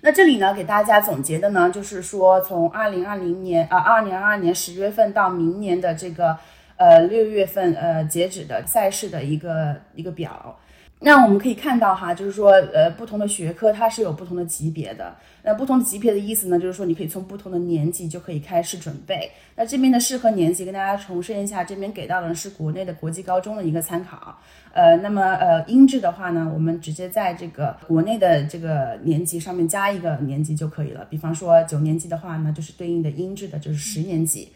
[0.00, 6.36] 那这里呢，给大家总结的呢，就是说从二零二零年啊，二零二二年十月份到明年的这个。
[6.80, 10.58] 呃，六月份呃截止的赛事的一个一个表，
[11.02, 15.16] 那我们可以看到哈，就是说呃不同的学科它是有不同的级别的。
[15.42, 19.30] 那不同的级别的意思呢，就是说你可以从不同的年级就可以开始准备。
[19.56, 24.38] 那这边的适合年级跟大家重申一下，这边给到的是国内的国际高中的一个参考。
[24.74, 31.06] 呃，那么呃英制的话呢，我们直接在这个国内的这个年级上面加一个年级就可以了。
[31.08, 34.52] 比方说九年级的话呢，就是对应的英制的就是十年级。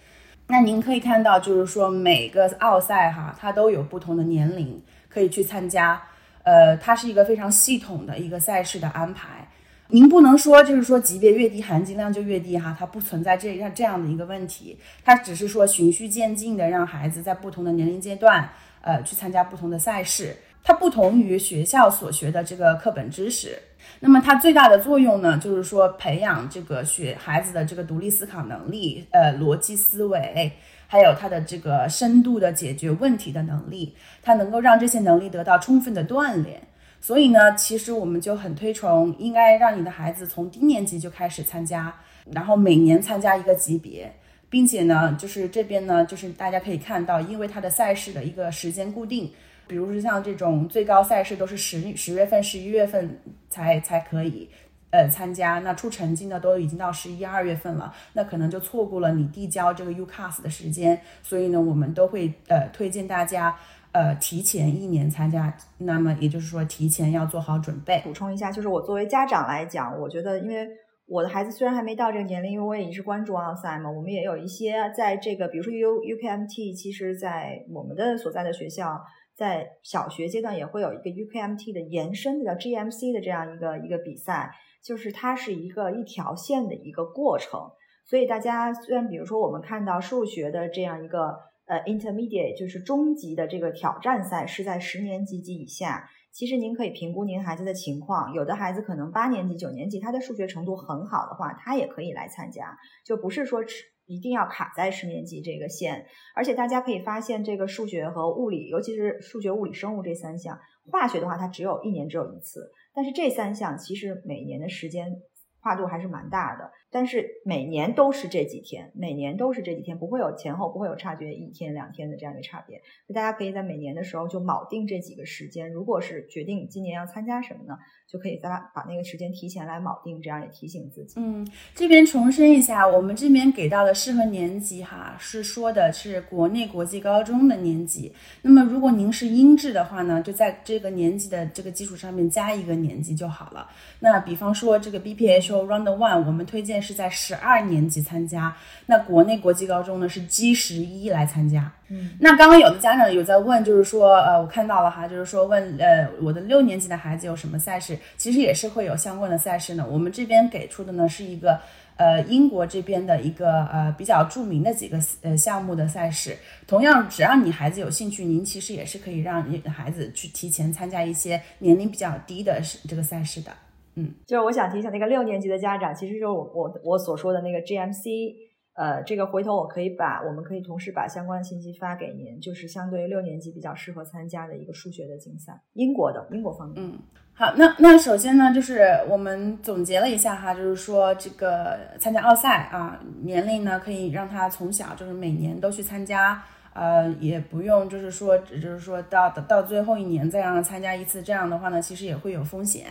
[0.48, 6.02] 那您可以看到，就是说每个奥赛哈，它都有不同的年龄可以去参加，
[6.44, 9.48] 呃，它是一个非常系统的一个赛事的安排。
[9.88, 18.48] 您不能说就是说级别越低含金量就越低哈，它不存在这样这样的一个问题，它只是说循序渐进的让孩子在不同的年龄阶段，
[18.80, 20.36] 呃，去参加不同的赛事。
[20.66, 23.58] 它不同于学校所学的这个课本知识。
[24.00, 30.50] 那么它最大的作用呢，就是说培养这个学孩子的这个独立思考能力，呃，逻辑思维，
[30.86, 36.62] 还有他的这个深度的解决问题的能力，它能够让这些能力得到充分的锻炼。
[37.00, 41.94] 所以呢，其实我们就很推崇，应该让你的孩子从低年级就开始参加，
[42.32, 44.10] 然后每年参加一个级别，
[44.48, 49.30] 并且呢，就是这边呢，就是大家可以看到，因为它的赛事的一个时间固定，
[49.66, 53.20] 比如说像这种最高赛事都是十十月份、十一月份
[53.50, 54.48] 才才可以。
[54.94, 63.56] 呃，参加那出成绩呢，都已经到十一二月份了，那可能就错过了你递交这个 UCAS 的时间，所以呢，我们都会呃推荐大家
[63.90, 68.00] 呃提前一年参加，那么也就是说提前要做好准备。
[68.04, 70.68] 补充一下，就是我作为家长来讲，我觉得因为
[71.06, 79.04] 我的孩子虽然还没到这个年龄，因为我也一直关注奥赛嘛，我们也有一些在这个比如说 U UKMT，其实在我们的所在的学校，
[79.34, 84.54] 在小学阶段也会有一个 UKMT 的延伸的叫 GMC 的这样一个一个比赛。
[84.84, 87.70] 就是它是一个一条线的一个过程，
[88.04, 103.64] 所以大家虽然比如说我们看到数学的这样一个呃 intermediate，就是中级的这个挑战赛是在十年级及以下，其实您可以评估您孩子的情况，有的孩子可能八年级、九年级他的数学程度很好的话，他也可以来参加，就不是说
[104.04, 106.04] 一定要卡在十年级这个线。
[106.34, 110.60] 而且大家可以发现，这个数学和物理，尤其是数学、物理、生物这三项，
[110.92, 112.70] 化学的话它只有一年只有一次。
[112.94, 115.20] 但是这三项其实每年的时间
[115.60, 116.70] 跨度还是蛮大的。
[116.94, 122.76] 但是每年都是这几天，每年都是这几天，不会有前后，不会有差距一天两天的这样一个差别。
[123.04, 125.68] 所以大家可以在每年的时候就铆定这几个时间。
[125.72, 127.76] 如果是决定今年要参加什么呢，
[128.06, 131.14] 就可以再把那个时间提前来铆定，这样也提醒自己。
[131.18, 138.14] 嗯，这边重申一下，我们这边给到的适合年级哈，是说的是国内国际高中的年级。
[138.42, 143.68] 那么如果您是英制的话呢，就在这个年级的这个基础上面加一个年级就好了。
[143.98, 146.83] 那比方说这个 BPHO Round One，我们推荐。
[146.84, 148.54] 是在十二年级参加，
[148.86, 151.72] 那国内国际高中呢是 G 十一来参加。
[151.88, 157.98] 嗯，那刚刚有的家长有在问，就是说，呃，我看到了哈，就是说问，呃，我的六年级的孩子有什么赛事？
[158.16, 159.86] 其实也是会有相关的赛事呢。
[159.90, 161.60] 我们这边给出的呢是一个，
[161.96, 166.36] 呃，英国这边的一个，呃，比较著名的几个，呃，项目的赛事。
[166.66, 173.52] 同样，只要你孩子有兴趣，您其实也是可以让你孩子去提前参加一些年龄比较低的这个赛事的。
[173.96, 178.34] 嗯，就是我想提醒那个六年级的家长，其实就是我我我所说的那个 GMC，
[178.74, 186.84] 呃，这个回头我可以把我们可以同时把相关的信息发给您，就是相对于六年级比较适合参加的一个数学的竞赛，英国的英国方面。
[186.84, 186.98] 嗯，
[187.34, 196.42] 好，那那首先呢，就是我们总结了一下哈，就是说这个参加奥赛啊，年龄呢可以让他从小就是每年都去参加。
[196.74, 202.86] 呃，也不用，就是说，就是说到到最后一年再让他参加一次，这样的话呢，其实也会有风险。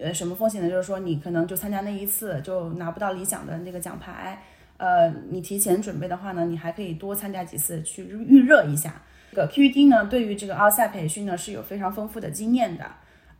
[0.00, 0.68] 呃，什么风险呢？
[0.68, 4.42] 就是说你可能就参加那一次就拿不到理想的那个奖牌。
[4.76, 9.00] 呃，你提前准备的话呢，你还可以多参加几次去预热一下。
[9.30, 12.84] 这个 QED 呢，对于这个奥赛培训呢是有非常丰富的经验的。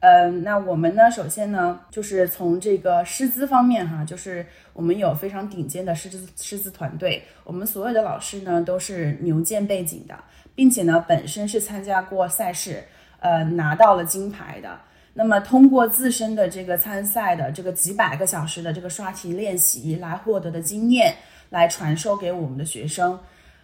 [0.00, 10.16] 嗯，那我们呢，首先呢，就是从这个师资方面哈，就是我们有非常顶尖的师资师资团队，我们所有的老师呢都是牛剑背景的，
[10.54, 12.84] 并且呢本身是参加过赛事，
[13.18, 14.78] 呃拿到了金牌的。
[15.14, 21.16] 那么通过自身的这个参赛的这个几百个小时的这个刷题练习来获得的经验，
[21.50, 23.18] 来传授给我们的学生。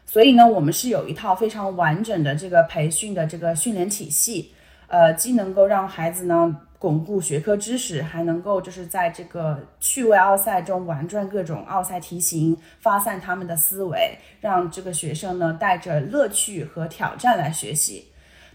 [0.04, 4.52] 所以呢，我们是有一套非常完整的这个培训的这个训练体系。
[4.94, 18.04] 呃，既能够让孩子呢巩固学科知识，还能够就是在这个趣味奥赛中玩转各种奥赛题型，发散他们的思维，让这个学生呢带着乐趣和挑战来学习。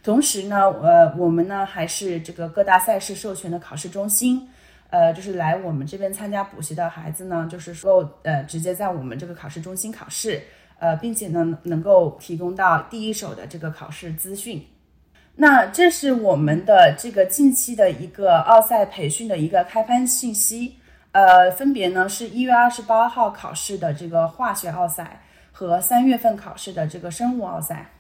[0.02, 4.48] 同时呢，呃，我们呢还是这个各大赛事授权的考试中心，
[4.92, 10.42] 呃，就是来我们这边参加补习的孩子呢，就是说呃直接在我们这个考试中心考试，
[10.80, 14.66] 呃，并且呢能够提供到第一手的这个考试资讯。
[15.42, 20.76] 那这是我们的这个近期的一个奥赛培训的一个开班信息，
[21.14, 25.22] 呃，分别呢是一月二十八号考试的这个化学奥赛
[25.54, 27.92] 和三月份考试的这个生物奥赛，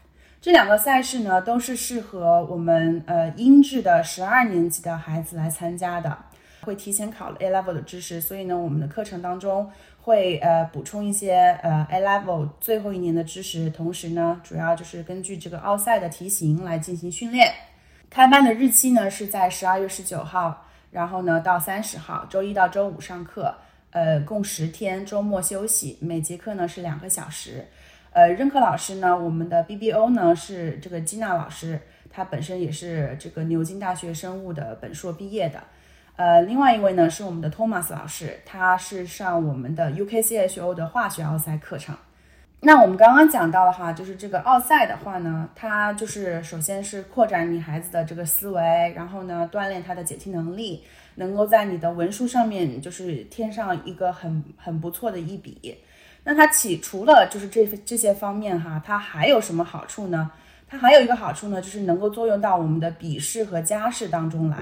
[0.42, 6.18] 这两个赛事呢都是适合我们呃英制的十二年级的孩子来参加的，
[6.64, 9.72] 会提前考了 A level 的知识，所以呢我们的课程当中。
[10.10, 17.54] 会呃补充一些呃 A level 最后一年的知识，同时呢，主要就是根据这个奥赛的题型来进行训练。
[18.10, 23.54] 开班的日期呢是在十二月十九号，然后呢到三十号，周一到周五上课，
[23.92, 27.68] 呃，共十天，周末休息，每节课呢是两个小时。
[28.12, 31.80] 呃，任课老师呢，我们的 BBO 呢是这个吉娜老师，
[32.10, 35.62] 她本身也是这个牛津大学生物的本硕毕业的。
[36.20, 41.96] 呃，另外一位呢是我们的托马斯老师，他是上我们的 UKCHO 的化学奥赛课程。
[42.60, 48.62] 那我们刚刚讲到了哈，就是这个奥赛的话呢，它就是首先是扩展你孩子的这个思维，
[48.94, 50.84] 然后呢锻炼他的解题能力，
[51.16, 55.78] 能够在你的文书上面就是添上一个很很不错的一笔。
[56.26, 60.30] 那它起除了就是这这些方面哈，它还有什么好处呢？
[60.68, 64.58] 它还有一个好处呢，就是能够作用到我们的笔试和加试当中来。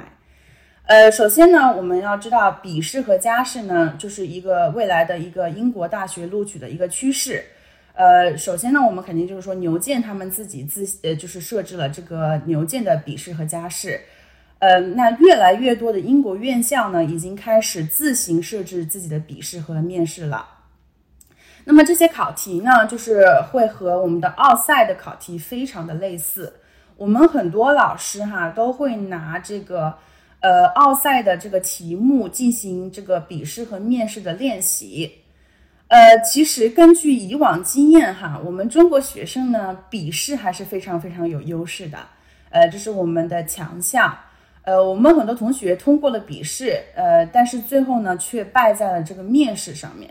[0.87, 7.43] 呃，首先呢，我们要知道笔试和加试呢，就是一个未来的一个英国大学录取的一个趋势。
[7.93, 13.99] 呃，首先呢，我们肯定就是说牛剑他们自己自呃就是设置了这个牛剑的笔试和加试。
[14.59, 20.47] 呃，那越来越多的英国院校呢，已经开始自行设置自己的笔试和面试了。
[21.65, 26.61] 那么这些考题呢，就是会和我们的奥赛的考题非常的类似。
[26.95, 29.97] 我们很多老师哈都会拿这个
[30.47, 35.15] 呃奥赛的这个题目进行这个笔试和面试的练习。
[35.89, 41.97] 呃，其实根据以往经验哈，我们中国学生呢笔试还是非常非常有优势的。
[42.49, 44.17] 呃，这是我们的强项。
[44.61, 50.09] 呃，我们很多同学通过了笔试，呃，但是最后呢却败在了这个面试上面。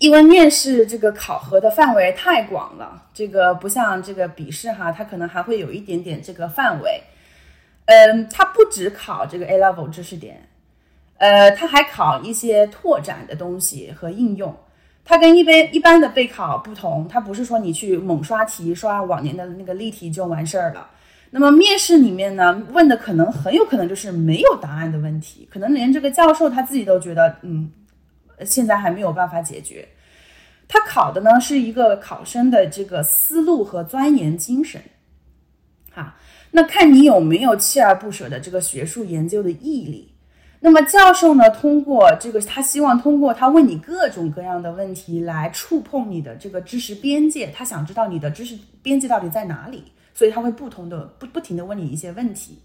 [0.00, 7.02] 因为面试这个考核的范围太广了，这个不像这个笔试哈，它可能还会有一点点这个范围。
[7.88, 10.48] 嗯，它不只考这个 A level 知识点，
[11.16, 14.54] 呃，它还考一些拓展的东西和应用。
[15.04, 20.90] 它跟一般一般的备考不同，它不是说你去猛刷题刷往年的那个例题就完事儿了。
[21.30, 27.72] 那么面试里面呢，问的可能很有可能就是没有答案的问题，可能连这个教授他自己都觉得嗯。
[28.44, 29.88] 现在还没有办法解决，
[30.68, 34.80] 他考的呢是一个考生的这个思路和钻研精神，
[35.90, 36.14] 哈，
[36.58, 40.16] 那看你有没有锲而不舍的这个学术研究的毅力。
[40.58, 52.58] 那么教授呢，通过这个，他希望通过他问你各种各样的问题来触碰你的这个知识边界，他想知道你的知识边界到底在哪里，所以他会不同的不不停的问你一些问题，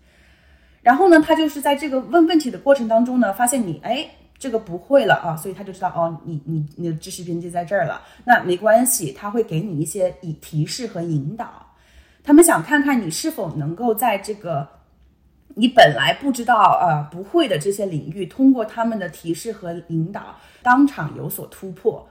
[0.82, 4.10] 然后呢，他就是在这个问问题的过程当中呢，发现你哎。
[4.40, 8.02] 这个不会了啊，所以他就知道哦，你你你的知识边界在这儿了。
[8.26, 11.73] 那没关系，他会给你一些以提示和引导。
[12.24, 14.68] 他们想看看你是否能够在这个
[15.56, 22.08] 你本来不知道呃不会的这些领域，通过他们的提示和引导，当场有所突破。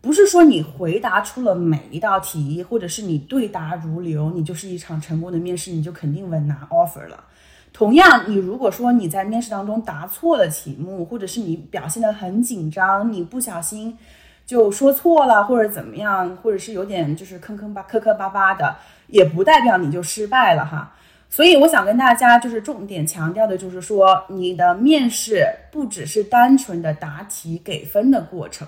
[0.00, 7.24] 不是说你回答出了每一道题，或者是你对答如流，你就是一场成功的面试，你就肯定稳拿 offer 了。
[7.72, 13.98] 同样，你如果说你在面试当中答错了题目，或者是你表现得很紧张，你不小心
[14.46, 18.76] 就说错了，或者怎么样，或者是有点就是坑坑巴磕磕巴巴的，
[19.08, 20.94] 也不代表你就失败了哈。
[21.28, 28.66] 所以我想跟大家就是重点强调的就是说，你的面试不只是单纯的答题给分的过程，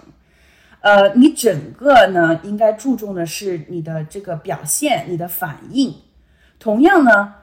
[0.80, 5.94] 呃，你整个呢应该注重的是你的这个表现，你的反应。
[6.58, 7.36] 同样呢。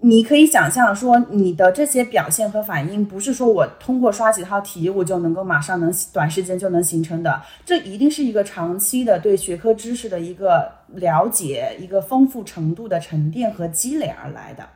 [0.00, 7.40] 你可以想象说，你的这些表现和反应，不是说我通过刷几套题，我就能够马上能短时间就能形成的。
[7.64, 14.68] 这一定是一个长期的对学科知识的一个了解，一个丰富程度的沉淀和积累而来的。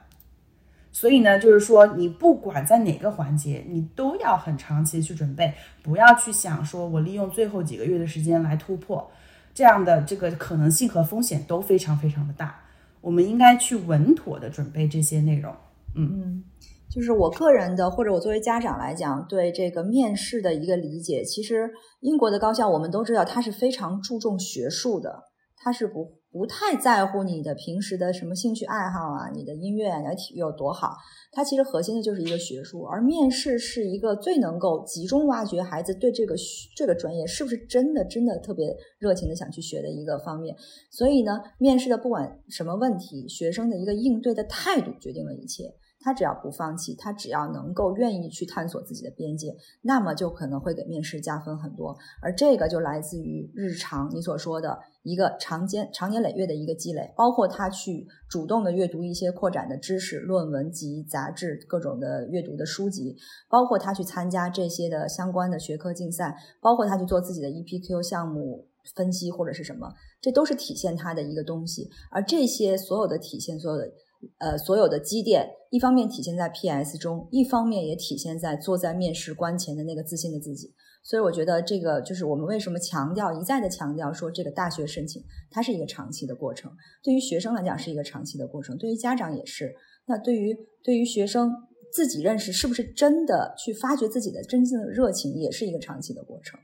[0.90, 9.08] 所以呢，就是说，你不管在哪个环节，你都要很长期去准备，不要去想说我利用最后几个月的时间来突破，
[9.54, 12.60] 这样的这个可能性和风险都非常非常的大。
[13.00, 15.54] 我们应该去稳妥的准备这些内容。
[15.94, 16.42] 嗯，
[16.90, 25.24] 就是我个人的，或者我作为家长来讲，对这个面试的一个理解，其实英国的高校我们都知道，它是非常注重学术的，
[25.60, 26.18] 他是不。
[26.30, 30.94] 不太在乎你的平时的什么兴趣爱好啊，你的音乐啊，你的体育有多好？
[31.38, 36.34] 它其实核心的就是一个学术，而面试是一个最能够集中挖掘孩子对这个
[36.74, 40.56] 这个专业是不是真的真的特别热情的想去学的一个方面。
[40.90, 45.72] 所以呢，面试的不管什么问题，学生的一个应对的态度决定了一切。
[46.00, 51.96] 他只要不放弃，他只要能够愿意去探索自己的边界，那么就可能会给面试加分很多。
[52.22, 63.16] 而这个就来自于日常你所说的一个长间长年累月的一个积累，包括他去主动的阅读一些扩展的知识、论文集、杂志、各种的阅读的书籍，
[63.48, 71.90] 包括他去参加这些的相关的学科竞赛，包括他去做自己的 EPQ 项目分析或者是什么，这都是体现他的一个东西。
[72.10, 73.92] 而这些所有的体现，所有的。
[74.38, 76.98] 呃，所有的积淀，一方面体现在 P.S.
[76.98, 80.74] 中，一方面也体现在坐在面试官前的那个自信的自己。
[81.04, 85.22] 所以我觉得这个就是我们为什么强调一再的强调说，这个大学申请
[85.52, 89.72] 它是一个长期的过程，对于学生来讲是一个长期的过程，对于家长也是。
[90.08, 91.52] 那对于对于学生
[91.92, 96.58] 自己认识是不是真的去发掘自己的真正的热情，也是一个长期的过程。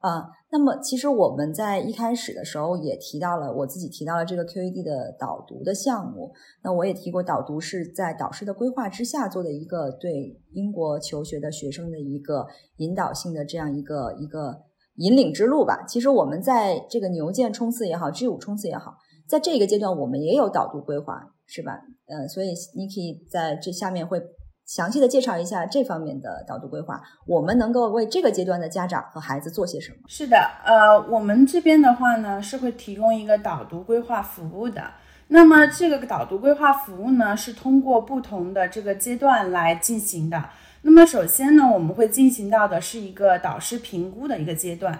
[0.00, 6.32] 啊，那么其实我们在一开始的时候也提到了，我自己提到了这个 QED 的导读的项目。
[6.64, 14.62] 那我也提过，导读是在导师的规划之下做的一个对英国求学的学生的一个引导性的这样一个一个。
[14.96, 15.82] 引领之路吧。
[15.88, 21.80] 其实我们在这个牛剑冲刺也好，G 五冲刺也好，在这个阶段我们也有导读规划，是吧？
[22.06, 24.22] 呃，所以 Niki 在这下面会
[24.64, 29.96] 详细的介绍一下这方面的导读规划，我们能够为这个阶段的家长和孩子做些什么？
[30.06, 34.92] 是的，呃，我们这边的话呢，是会提供一个导读规划服务的。
[35.32, 40.50] 那么这个导读规划服务呢，是通过不同的这个阶段来进行的。
[40.82, 44.98] 那么首先呢，我们会进行到的是一个导师评估的一个阶段。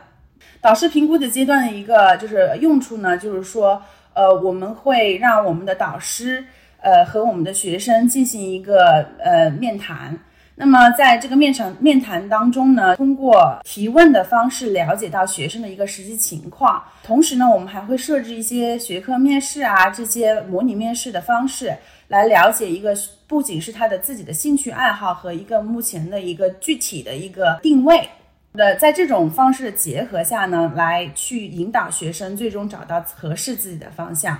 [0.60, 3.82] 导师评估的阶段的一个就是用处呢，就是说，
[4.14, 6.44] 呃，我们会让我们的导师，
[6.80, 10.18] 呃，和我们的学生进行一个呃面谈。
[10.56, 21.74] 那么在这个面场面谈当中呢，通过提问的方式了解到学生的一个实际情况，同时呢，我们还会设置一些学科面试啊这些模拟面试的方式，
[22.08, 22.94] 来了解一个
[23.26, 28.06] 不仅是他的自己的兴趣爱好和一个目前的一个具体的一个定位
[28.52, 34.38] 那，在这种方式的结合下呢，来去引导学生最终找到合适自己的方向。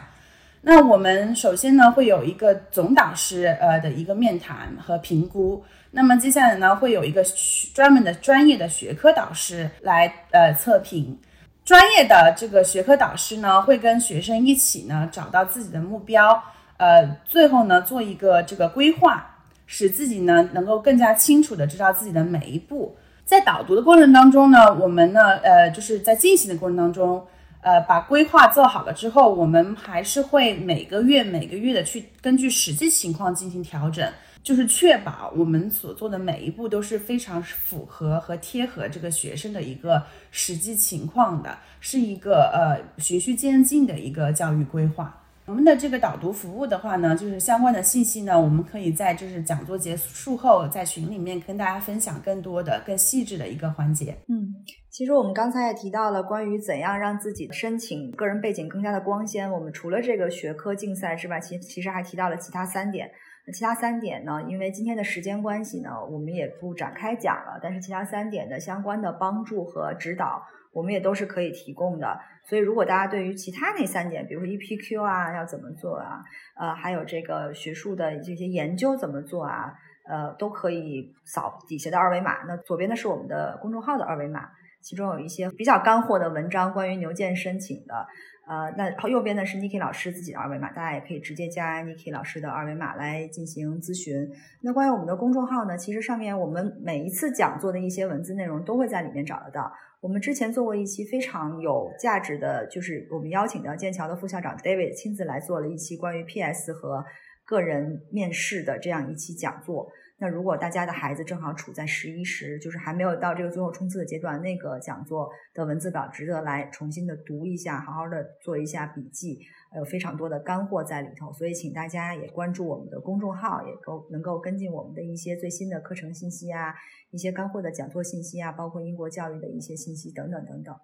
[0.63, 5.65] 那我们首先呢会有一个总导师呃的一个面谈和评估。
[5.93, 7.25] 那么接下来呢，会有一个
[7.73, 11.19] 专门的专业的学科导师来呃测评，
[11.65, 16.43] 专业的这个学科导师呢，会跟学生一起呢找到自己的目标，
[16.77, 22.97] 呃，最后呢做一个这个规划，使自己呢能够更加清楚的知道自己的每一步。
[23.31, 27.25] 在导读的过程当中呢，我们呢呃就是在进行的过程当中，
[27.61, 34.05] 呃把规划做好了之后，我们还是会每个月每个月的去根据实际情况进行调整。
[34.43, 40.03] 就是确保我们所做的每一步都是非常符合和贴合这个学生的一个
[40.33, 45.20] 实际情况的，是一个呃循序渐进的一个教育规划。
[45.51, 54.17] 我们的这个导读服务的话呢，就是相关的信息呢，我们可以在就是讲座结束后在群里面跟大家分享更多的、更细致的一个环节。
[54.29, 54.55] 嗯，
[54.91, 59.51] 其实我们刚才也提到了关于怎样让自己申请个人背景更加的光鲜。
[59.51, 63.11] 我们除了这个学科竞赛之外，其其实还提到了其他三点。
[63.53, 64.43] 其他三点呢？
[64.49, 67.59] 因为今天的时间关系呢，我们也不展开讲了。
[67.63, 70.43] 但是其他三点的相关的帮助和指导，
[70.73, 72.19] 我们也都是可以提供的。
[72.45, 76.23] 所以如果大家对于其他那三点，比如说 EPQ 啊要怎么做啊，
[76.59, 79.73] 呃，还有这个学术的这些研究怎么做啊，
[80.09, 82.43] 呃，都可以扫底下的二维码。
[82.49, 84.49] 那左边的是我们的公众号的二维码，
[84.83, 88.07] 其中有一些比较干货的文章，关于牛剑申请的。
[88.51, 94.29] 呃，那右边呢是 Niki 老师自己的二维码，大家也可以直接加 Niki 老师的二维码来进行咨询。
[94.63, 99.73] 那关于我们的公众号呢，其实上面我们每一次讲座的一些文字内容都会在里面找得到。
[100.01, 107.05] 我们之前做过一期非常有价值的，就是我们邀请的剑桥的副校长 David 亲自来做了一期关于 PS 和
[107.45, 109.89] 个人面试的这样一期讲座。
[110.23, 119.39] 那如果大家的孩子正好处在十一时，就是还没有到这个最后冲刺的阶段，那个讲座的文字稿值得来重新的读一下，好好的做一下笔记，
[119.79, 121.33] 有非常多的干货在里头。
[121.33, 126.75] 所以请大家也关注我们的公众号，也够能够跟进我们的一些最新的课程信息啊，
[127.11, 130.75] 一些干货的讲座信息啊，包括英国教育的一些信息等等等等。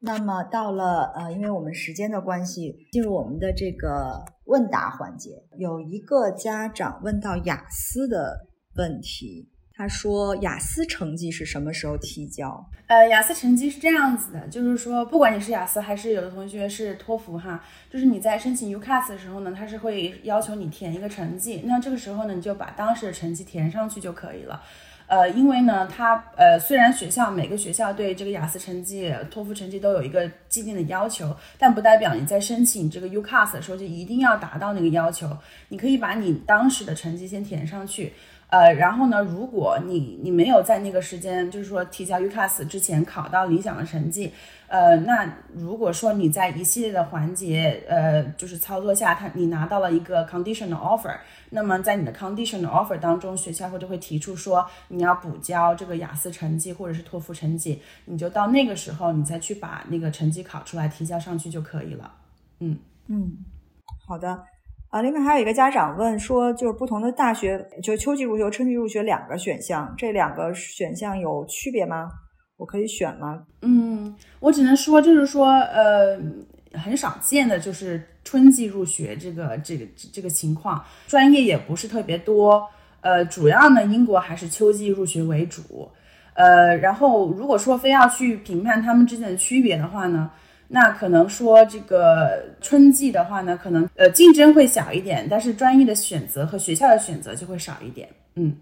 [0.00, 8.50] 那么到了呃，因为我们时间的关系，进入我们的这个问答环节，有一个家长问到雅思的。
[8.76, 12.64] 问题，他说雅思成绩是什么时候提交？
[12.86, 24.62] 呃，雅思成绩是这样子的，就是说，不管你是雅思还是有的同学是托福哈，就是你在申请 UCAS 的时候呢，他是会要求你填一个成绩，那这个时候呢，你就把当时的成绩填上去就可以了。
[25.06, 35.28] 呃，因为呢，它呃，虽然学校每个学校对这个雅思成绩、托福成绩都有一个既定的要求，但不代表你在申请这个 UCAS 的时候就一定要达到那个要求。
[35.68, 38.14] 你可以把你当时的成绩先填上去。
[38.54, 44.32] 呃，然后呢，如果你你没有在那个时间，就是说提交 UCAS 之前考到理想的成绩，
[44.68, 51.16] 呃，那如果说你在一系列的环节，呃，就是操作下，他你拿到了一个 conditional offer，
[51.50, 62.12] 那么在你的 conditional offer 当中，学校会就会提出说你要补交这个雅思成绩或者是托福成绩，你就到那个时候你再去把那个成绩考出来提交上去就可以了。
[62.60, 62.78] 嗯
[63.08, 63.36] 嗯，
[64.06, 64.44] 好的。
[64.94, 72.08] 啊，另外还有一个家长问说，就是不同的大学，就秋季入学、春季入学两个选项，这两个选项有区别吗？
[72.56, 73.42] 我可以选吗？
[73.62, 76.16] 嗯，我只能说，就是说，呃，
[76.74, 82.64] 很少见的，就是春季入学这个这个这个情况，专业也不是特别多。
[83.00, 85.90] 呃，主要呢，英国还是秋季入学为主。
[86.34, 90.30] 呃，然后如果说非要去评判他们之间的区别的话呢？
[90.74, 98.08] 那可能说这个春季的话呢，可能呃竞争会小一点，但是专业的选择和学校的选择就会少一点。
[98.34, 98.56] 嗯，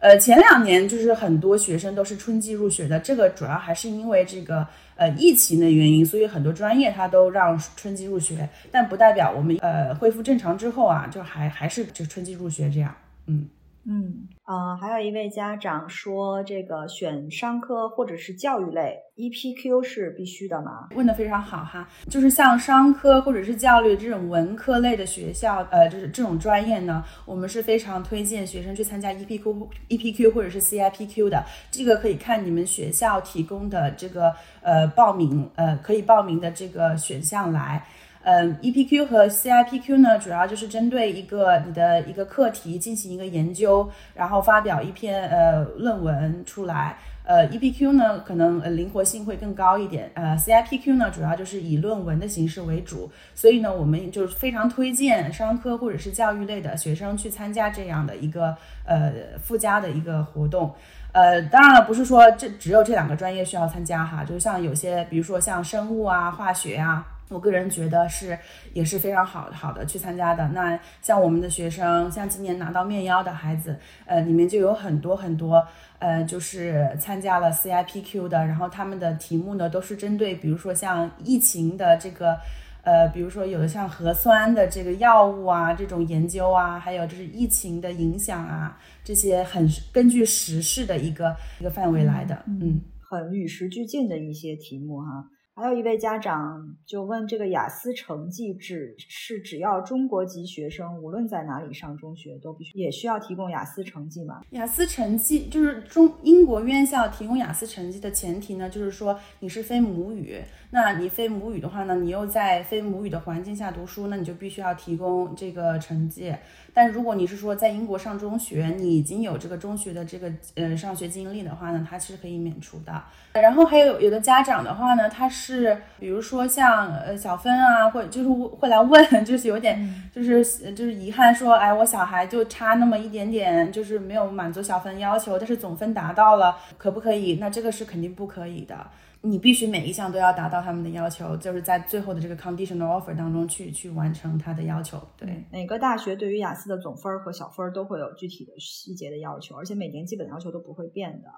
[0.00, 12.94] 呃，前两年就是很多学生都是春季入学的，这个主要还是因为这个呃疫情的原因，所以很多专业它都让春季入学，但不代表我们呃恢复正常之后啊，就还还是就春季入学这样，
[13.26, 13.48] 嗯。
[13.86, 20.88] 嗯，呃，还有一位家长说，这个选商科或者是教育类，EPQ 是必须的吗？
[20.94, 31.42] 问的非常好哈，就是像商科或者是教育这种文科类的学校，呃，就是这种专业呢，我们是非常推荐学生去参加 EPQ、EPQ 或者是 CIPQ 的。
[31.70, 37.82] 这个可以看你们学校提供的这个呃报名，呃，可以报名的这个选项来。
[38.26, 46.96] 嗯，EPQ 和 CIPQ 呢，主要就是针对一个你的一个课题进行一个研究，然后发表一篇呃论文出来。
[47.26, 53.10] 呃，EPQ 呢可能呃灵活性会更高一点，呃，CIPQ 呢主要就是以论文的形式为主。
[53.34, 58.56] 所以呢，我们就是非常推荐商科或者是教育类的学生去参加这样的一个
[58.86, 59.12] 呃
[59.42, 60.74] 附加的一个活动。
[61.12, 67.06] 呃，当然了，不是说这只有这两个专业需要参加哈，就像有些比如说像生物啊、化学啊。
[67.30, 68.38] 我个人觉得是
[68.74, 70.46] 也是非常好好的去参加的。
[70.48, 75.66] 那像我们的学生，像今年拿到面邀的孩子，呃，里面就有很多很多，
[75.98, 78.46] 呃，就是参加了 CIPQ 的。
[78.46, 82.36] 然后他们的题目呢，都是针对，比如说像疫情的这个，
[82.82, 95.30] 呃，比如说有的像核酸的这个药物啊，这种研究啊，还有就是疫情的影响啊，这些很根据时事的一个一个范围来的，嗯，很与时俱进的一些题目哈。
[95.56, 104.40] 还有一位家长就问：这个雅思成绩只是只要中国籍学生，无论在哪里上中学都必须也需要提供雅思成绩吗？
[104.50, 110.42] 雅思成绩就是中英国院校提供雅思成绩的前提呢，就是说你是非母语。
[110.72, 116.34] 那你非母语的话呢，你又在非母语的环境下读书，那你就必须要提供这个成绩。
[116.74, 122.92] 但如果你是说在英国上中学，你已经有这个中学的这个呃上学经历的话呢，它是可以免除的。
[123.32, 137.38] 然后还有有的家长的话呢，他是比如说像呃小芬啊，或者就是会来问，就是有点就是就是遗憾说，哎，我小孩就差那么一点点，就是没有满足小芬要求，但是总分达到了，可不可以？
[137.40, 138.86] 那这个是肯定不可以的。
[139.26, 145.00] 你必须每一项都要达到他们的要求，就是在最后的这个 conditional offer 当中去去完成他的要求。
[145.16, 151.28] 对，每个大学对于雅思的总分和小分都会有具体的细节的要求，而且每年基本要求都不会变的。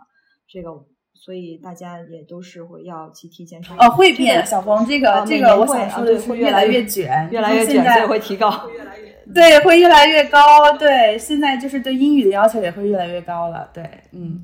[0.48, 0.70] 这个，
[1.14, 3.76] 所以大家也都是会要去提前查。
[3.76, 10.40] 哦，会变，小冯，这个这个我想说的会越来越卷，越来越卷，所以会提高，越来越对，会越来越高。
[10.76, 13.70] 对，现在就是对英语的要求也会越来越高了。
[13.72, 14.40] 对，嗯，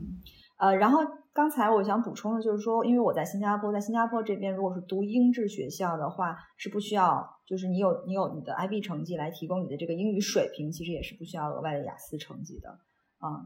[0.58, 1.00] 呃，然后。
[1.34, 12.68] 刚才我想补充的就是说，因为我在新加坡，在新加坡这边，如果是读英制学校的话，是不需要，就是你有你有你的 IB 成绩来提供你的这个英语水平，其实也是不需要额外的雅思成绩的
[13.16, 13.40] 啊。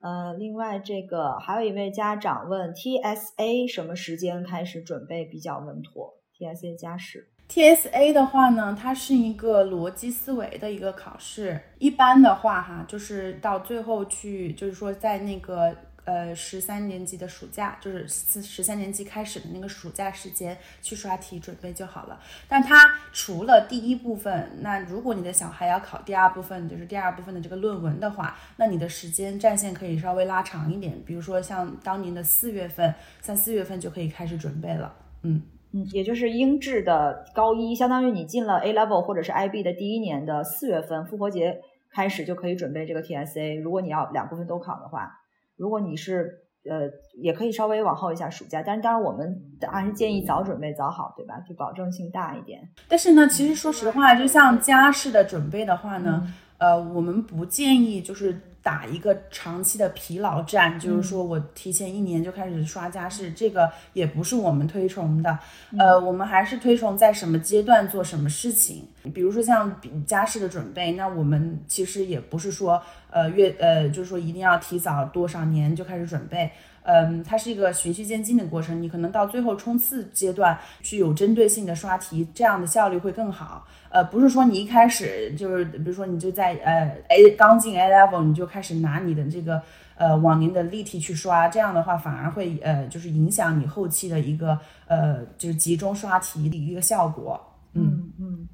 [0.00, 15.74] 呃，另外这个还有一位家长问，TSA 什么时间开始准备比较稳妥？TSA 加试，TSA 的话呢，它是一个逻辑思维的一个考试，一般的话哈，就是到最后去，就是说在那个。
[16.08, 22.18] 呃，十三年级的暑假就是十十三年级开始的那个暑假时间去刷题准备就好了。
[22.48, 22.74] 但它
[23.12, 30.98] 除了第一部分，那如果你的小孩要考第二部分，就是第二部分的这个论文的话，那你的时间战线可以稍微拉长一点。
[31.04, 34.96] 比如说像当年的四月份，三四月份就可以开始准备了。
[35.24, 35.42] 嗯
[35.72, 41.60] 嗯，也就是英制的高一，相当于你进了 A level 或者是 IB 的第一年的四月份，复活节
[41.92, 43.60] 开始就可以准备这个 TSA。
[43.60, 45.17] 如果你要两部分都考的话。
[45.58, 46.88] 如果你是呃，
[47.20, 49.38] 也可以稍微往后一下暑假，但是当然我们
[49.70, 51.38] 还是建议早准备早好，对吧？
[51.46, 52.66] 就保证性大一点。
[52.88, 56.26] 但是呢，其实说实话，就像家事的准备的话呢，
[56.58, 58.40] 呃，我们不建议就是。
[58.68, 65.38] 打一个长期的疲劳战，就是说我提前一年就开始刷家事，这个也不是我们推崇的。
[65.78, 68.86] 呃，我们还是推崇在什么阶段做什么事情。
[69.14, 69.74] 比如说像
[70.06, 76.52] 家事的准备，那我们其实也不是说，呃，越呃，就是说一定要提早多少年就开始准备。
[76.90, 83.66] 嗯，它是一个循序渐进的过程，你可能到最后冲刺阶段去有针对性的刷题，这样的效率会更好。
[83.90, 89.60] 呃，不是说你一开始就是，比如说你就在呃 A 刚进 A level，你就开始拿你的这个
[89.96, 97.38] 呃往年的例题去刷，这样的话反而会呃就是影响你后期的一个呃就是集中刷题的一个效果。
[97.74, 98.48] 嗯嗯。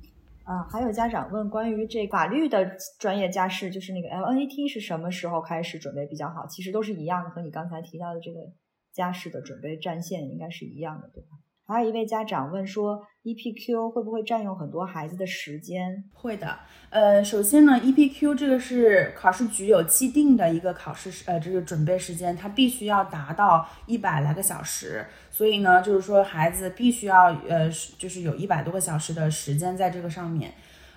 [0.44, 6.46] 啊，还有家长问关于这法律的专业加试，就是那个 LNAT 是什么时候开始准备比较好？
[6.46, 8.40] 其实都是一样的，和你刚才提到的这个
[8.92, 11.28] 加试的准备战线应该是一样的，对吧？
[11.66, 16.04] 还有一位家长问说，EPQ 会不会占用很多孩子的时间？
[16.12, 16.58] 会的。
[16.90, 25.06] 呃，首先呢，EPQ 这个是考试局有既定的一个考试呃这个准备时间，它必须要达到一百来个小时。
[25.30, 30.52] 所以呢，就是说孩子必须要呃就是有一百多个小时的时间在这个上面。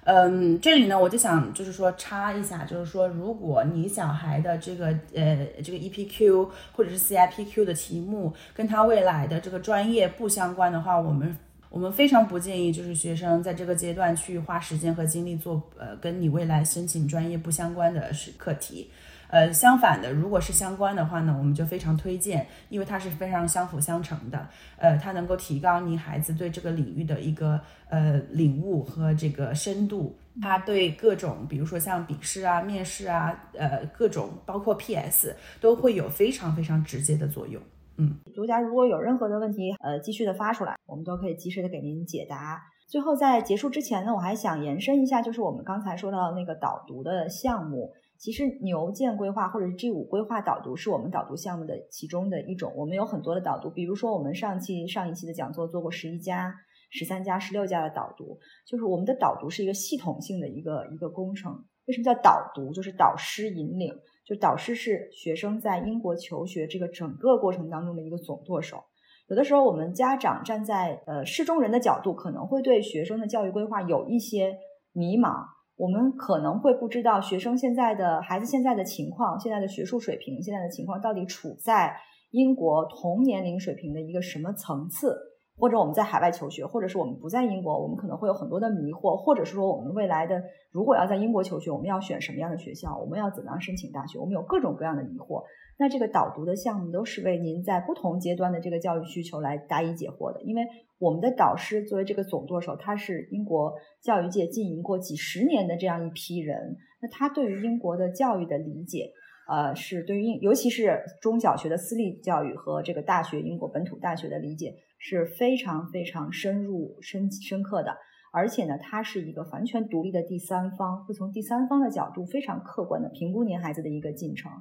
[0.10, 11.36] 嗯，这里呢，我就想就是说插一下，就是说，如果你小孩的这个呃这个 EPQ 或者是 CIPQ 的题目跟他未来的这个专业不相关的话，我们
[11.70, 18.90] 我们非常不建议就是学生在这个阶段去花时间和精力做呃跟你未来申请专业不相关的课题。
[19.30, 24.48] 呃，相反的，如果是相关的话呢，我们就非常推荐，因为它是非常相辅相成的。
[24.78, 27.60] 呃，它能够提高您孩子对这个领域的一个
[27.90, 30.18] 呃领悟和这个深度。
[30.40, 37.60] 它对各种，比如说像笔试啊、面试啊，呃，各种包括 PS 都会有非常非常直接的作用。
[37.98, 42.62] 嗯，读家如果有任何的问题，呃，继续的发出来，我们都可以及时的给您解答。
[42.88, 47.92] 最后在结束之前呢，我还想延伸一下，就是我们刚才说到那个导读的项目。
[48.20, 52.74] 其实牛剑规划或者是 G 五规划导读是我们导读项目的其中的一种。
[52.76, 56.54] 我们有很多的导读，比如说我们上期上一期的讲座做过十一家、
[56.90, 61.54] 十三家、十六家的导读，就是我们的导读是一个系统性的一个一个工程。
[61.86, 62.74] 为什么叫导读？
[62.74, 63.94] 就是导师引领，
[64.26, 68.84] 就导师是学生在英国求学这个整个过程当中的一个总舵手。
[69.28, 74.58] 有的时候我们家长站在呃事中人的角度，可能会对学生的教育规划有一些
[74.92, 75.46] 迷茫。
[75.78, 81.96] 我们可能会不知道学生现在的孩子现在的情况，现在的学术水平，现在的情况到底处在
[82.32, 85.16] 英国同年龄水平的一个什么层次，
[85.56, 95.44] 或者我们在海外求学，或者是我们不在英国，我们可能会有很多的迷惑，或者是说我们未来的如果要在英国求学，我们要选什么样的学校，我们要怎么样申请大学，我们有各种各样的疑惑。
[95.80, 100.64] 那这个导读的项目都是为您在不同阶段的这个教育需求来答疑解惑的，因为
[101.00, 109.12] 我们的导师作为这个总舵手，他是英国教育界经营过几十年的这样一批人，那他对于英国的教育的理解，
[109.48, 117.96] 呃，是对于英，尤其是中小学的私立教育和这个大学英国本土大学的理解是非常非常深入深深刻的，
[118.34, 124.52] 而且呢，他是一个完全独立的第三方，会从第三方的角度非常客观的评估您孩子的一个进程。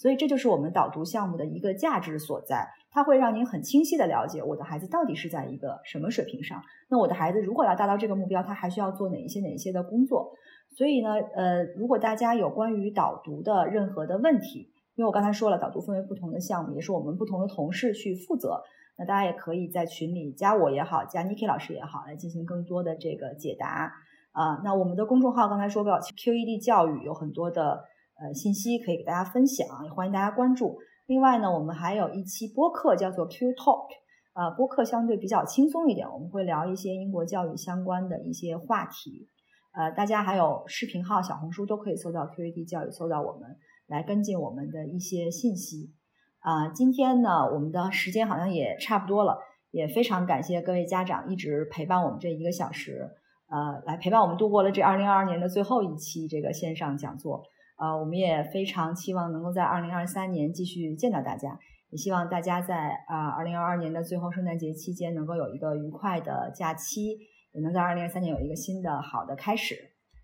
[0.00, 6.62] 所以这就是我们导读项目的一个价值所在，它会让您很清晰的了解我的孩子到底是在一个什么水平上。
[6.88, 10.32] 那我的孩子如果要达到这个目标，他还需要做哪一些哪一些的工作？
[10.70, 18.62] 所以呢，呃，如果大家有关于导读的任何的问题，因为我刚才说了，导读分为不同的项目，也是我们不同的同事去负责。
[18.96, 23.92] 那大家也可以在群里加我也好，加 Niki 老师也好，来进行更多的这个解答
[24.32, 24.62] 啊。
[24.64, 27.84] 那我们的公众号刚才说过，QED 教育有很多的。
[28.20, 30.78] 呃，信息可以给大家分享，也欢迎大家关注。
[31.06, 33.86] 另外呢，我们还有一期播客叫做 Q Talk，
[34.34, 39.26] 呃，播客相对比较轻松一点，我们会聊一些英国教育相关的一些话题。
[39.72, 43.56] 呃，大家还有视频号、小红书都可以搜到 QED 教育，搜到我们
[43.86, 45.94] 来跟进我们的一些信息。
[46.40, 49.38] 啊，今天呢，我们的时间好像也差不多了，
[49.70, 53.10] 也非常感谢各位家长一直陪伴我们这一个小时，
[53.48, 57.42] 呃，来陪伴我们度过了这二零二二年的最后一期这个线上讲座。
[57.80, 61.58] 呃，我们也非常期望能够在二零二三年继续见到大家，
[61.88, 67.16] 也希望大家在啊二零二二年的最后圣诞节期间能够有一个愉快的假期，
[67.52, 69.74] 也能在二零二三年有一个新的好的开始。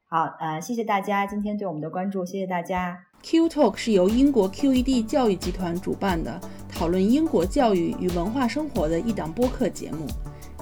[0.09, 3.07] 好，呃，谢谢大家今天对我们的关注，谢谢大家。
[3.23, 6.39] Q Talk 是由英国 QED 教育集团主办的，
[6.69, 10.07] 讨论英国教育与文化生活的一档播客节目。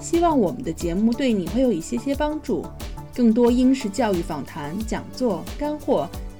[0.01, 2.65] 希望我们的节目对你会有一些些帮助。
[3.15, 6.09] 更多英式教育访谈、讲座、干货。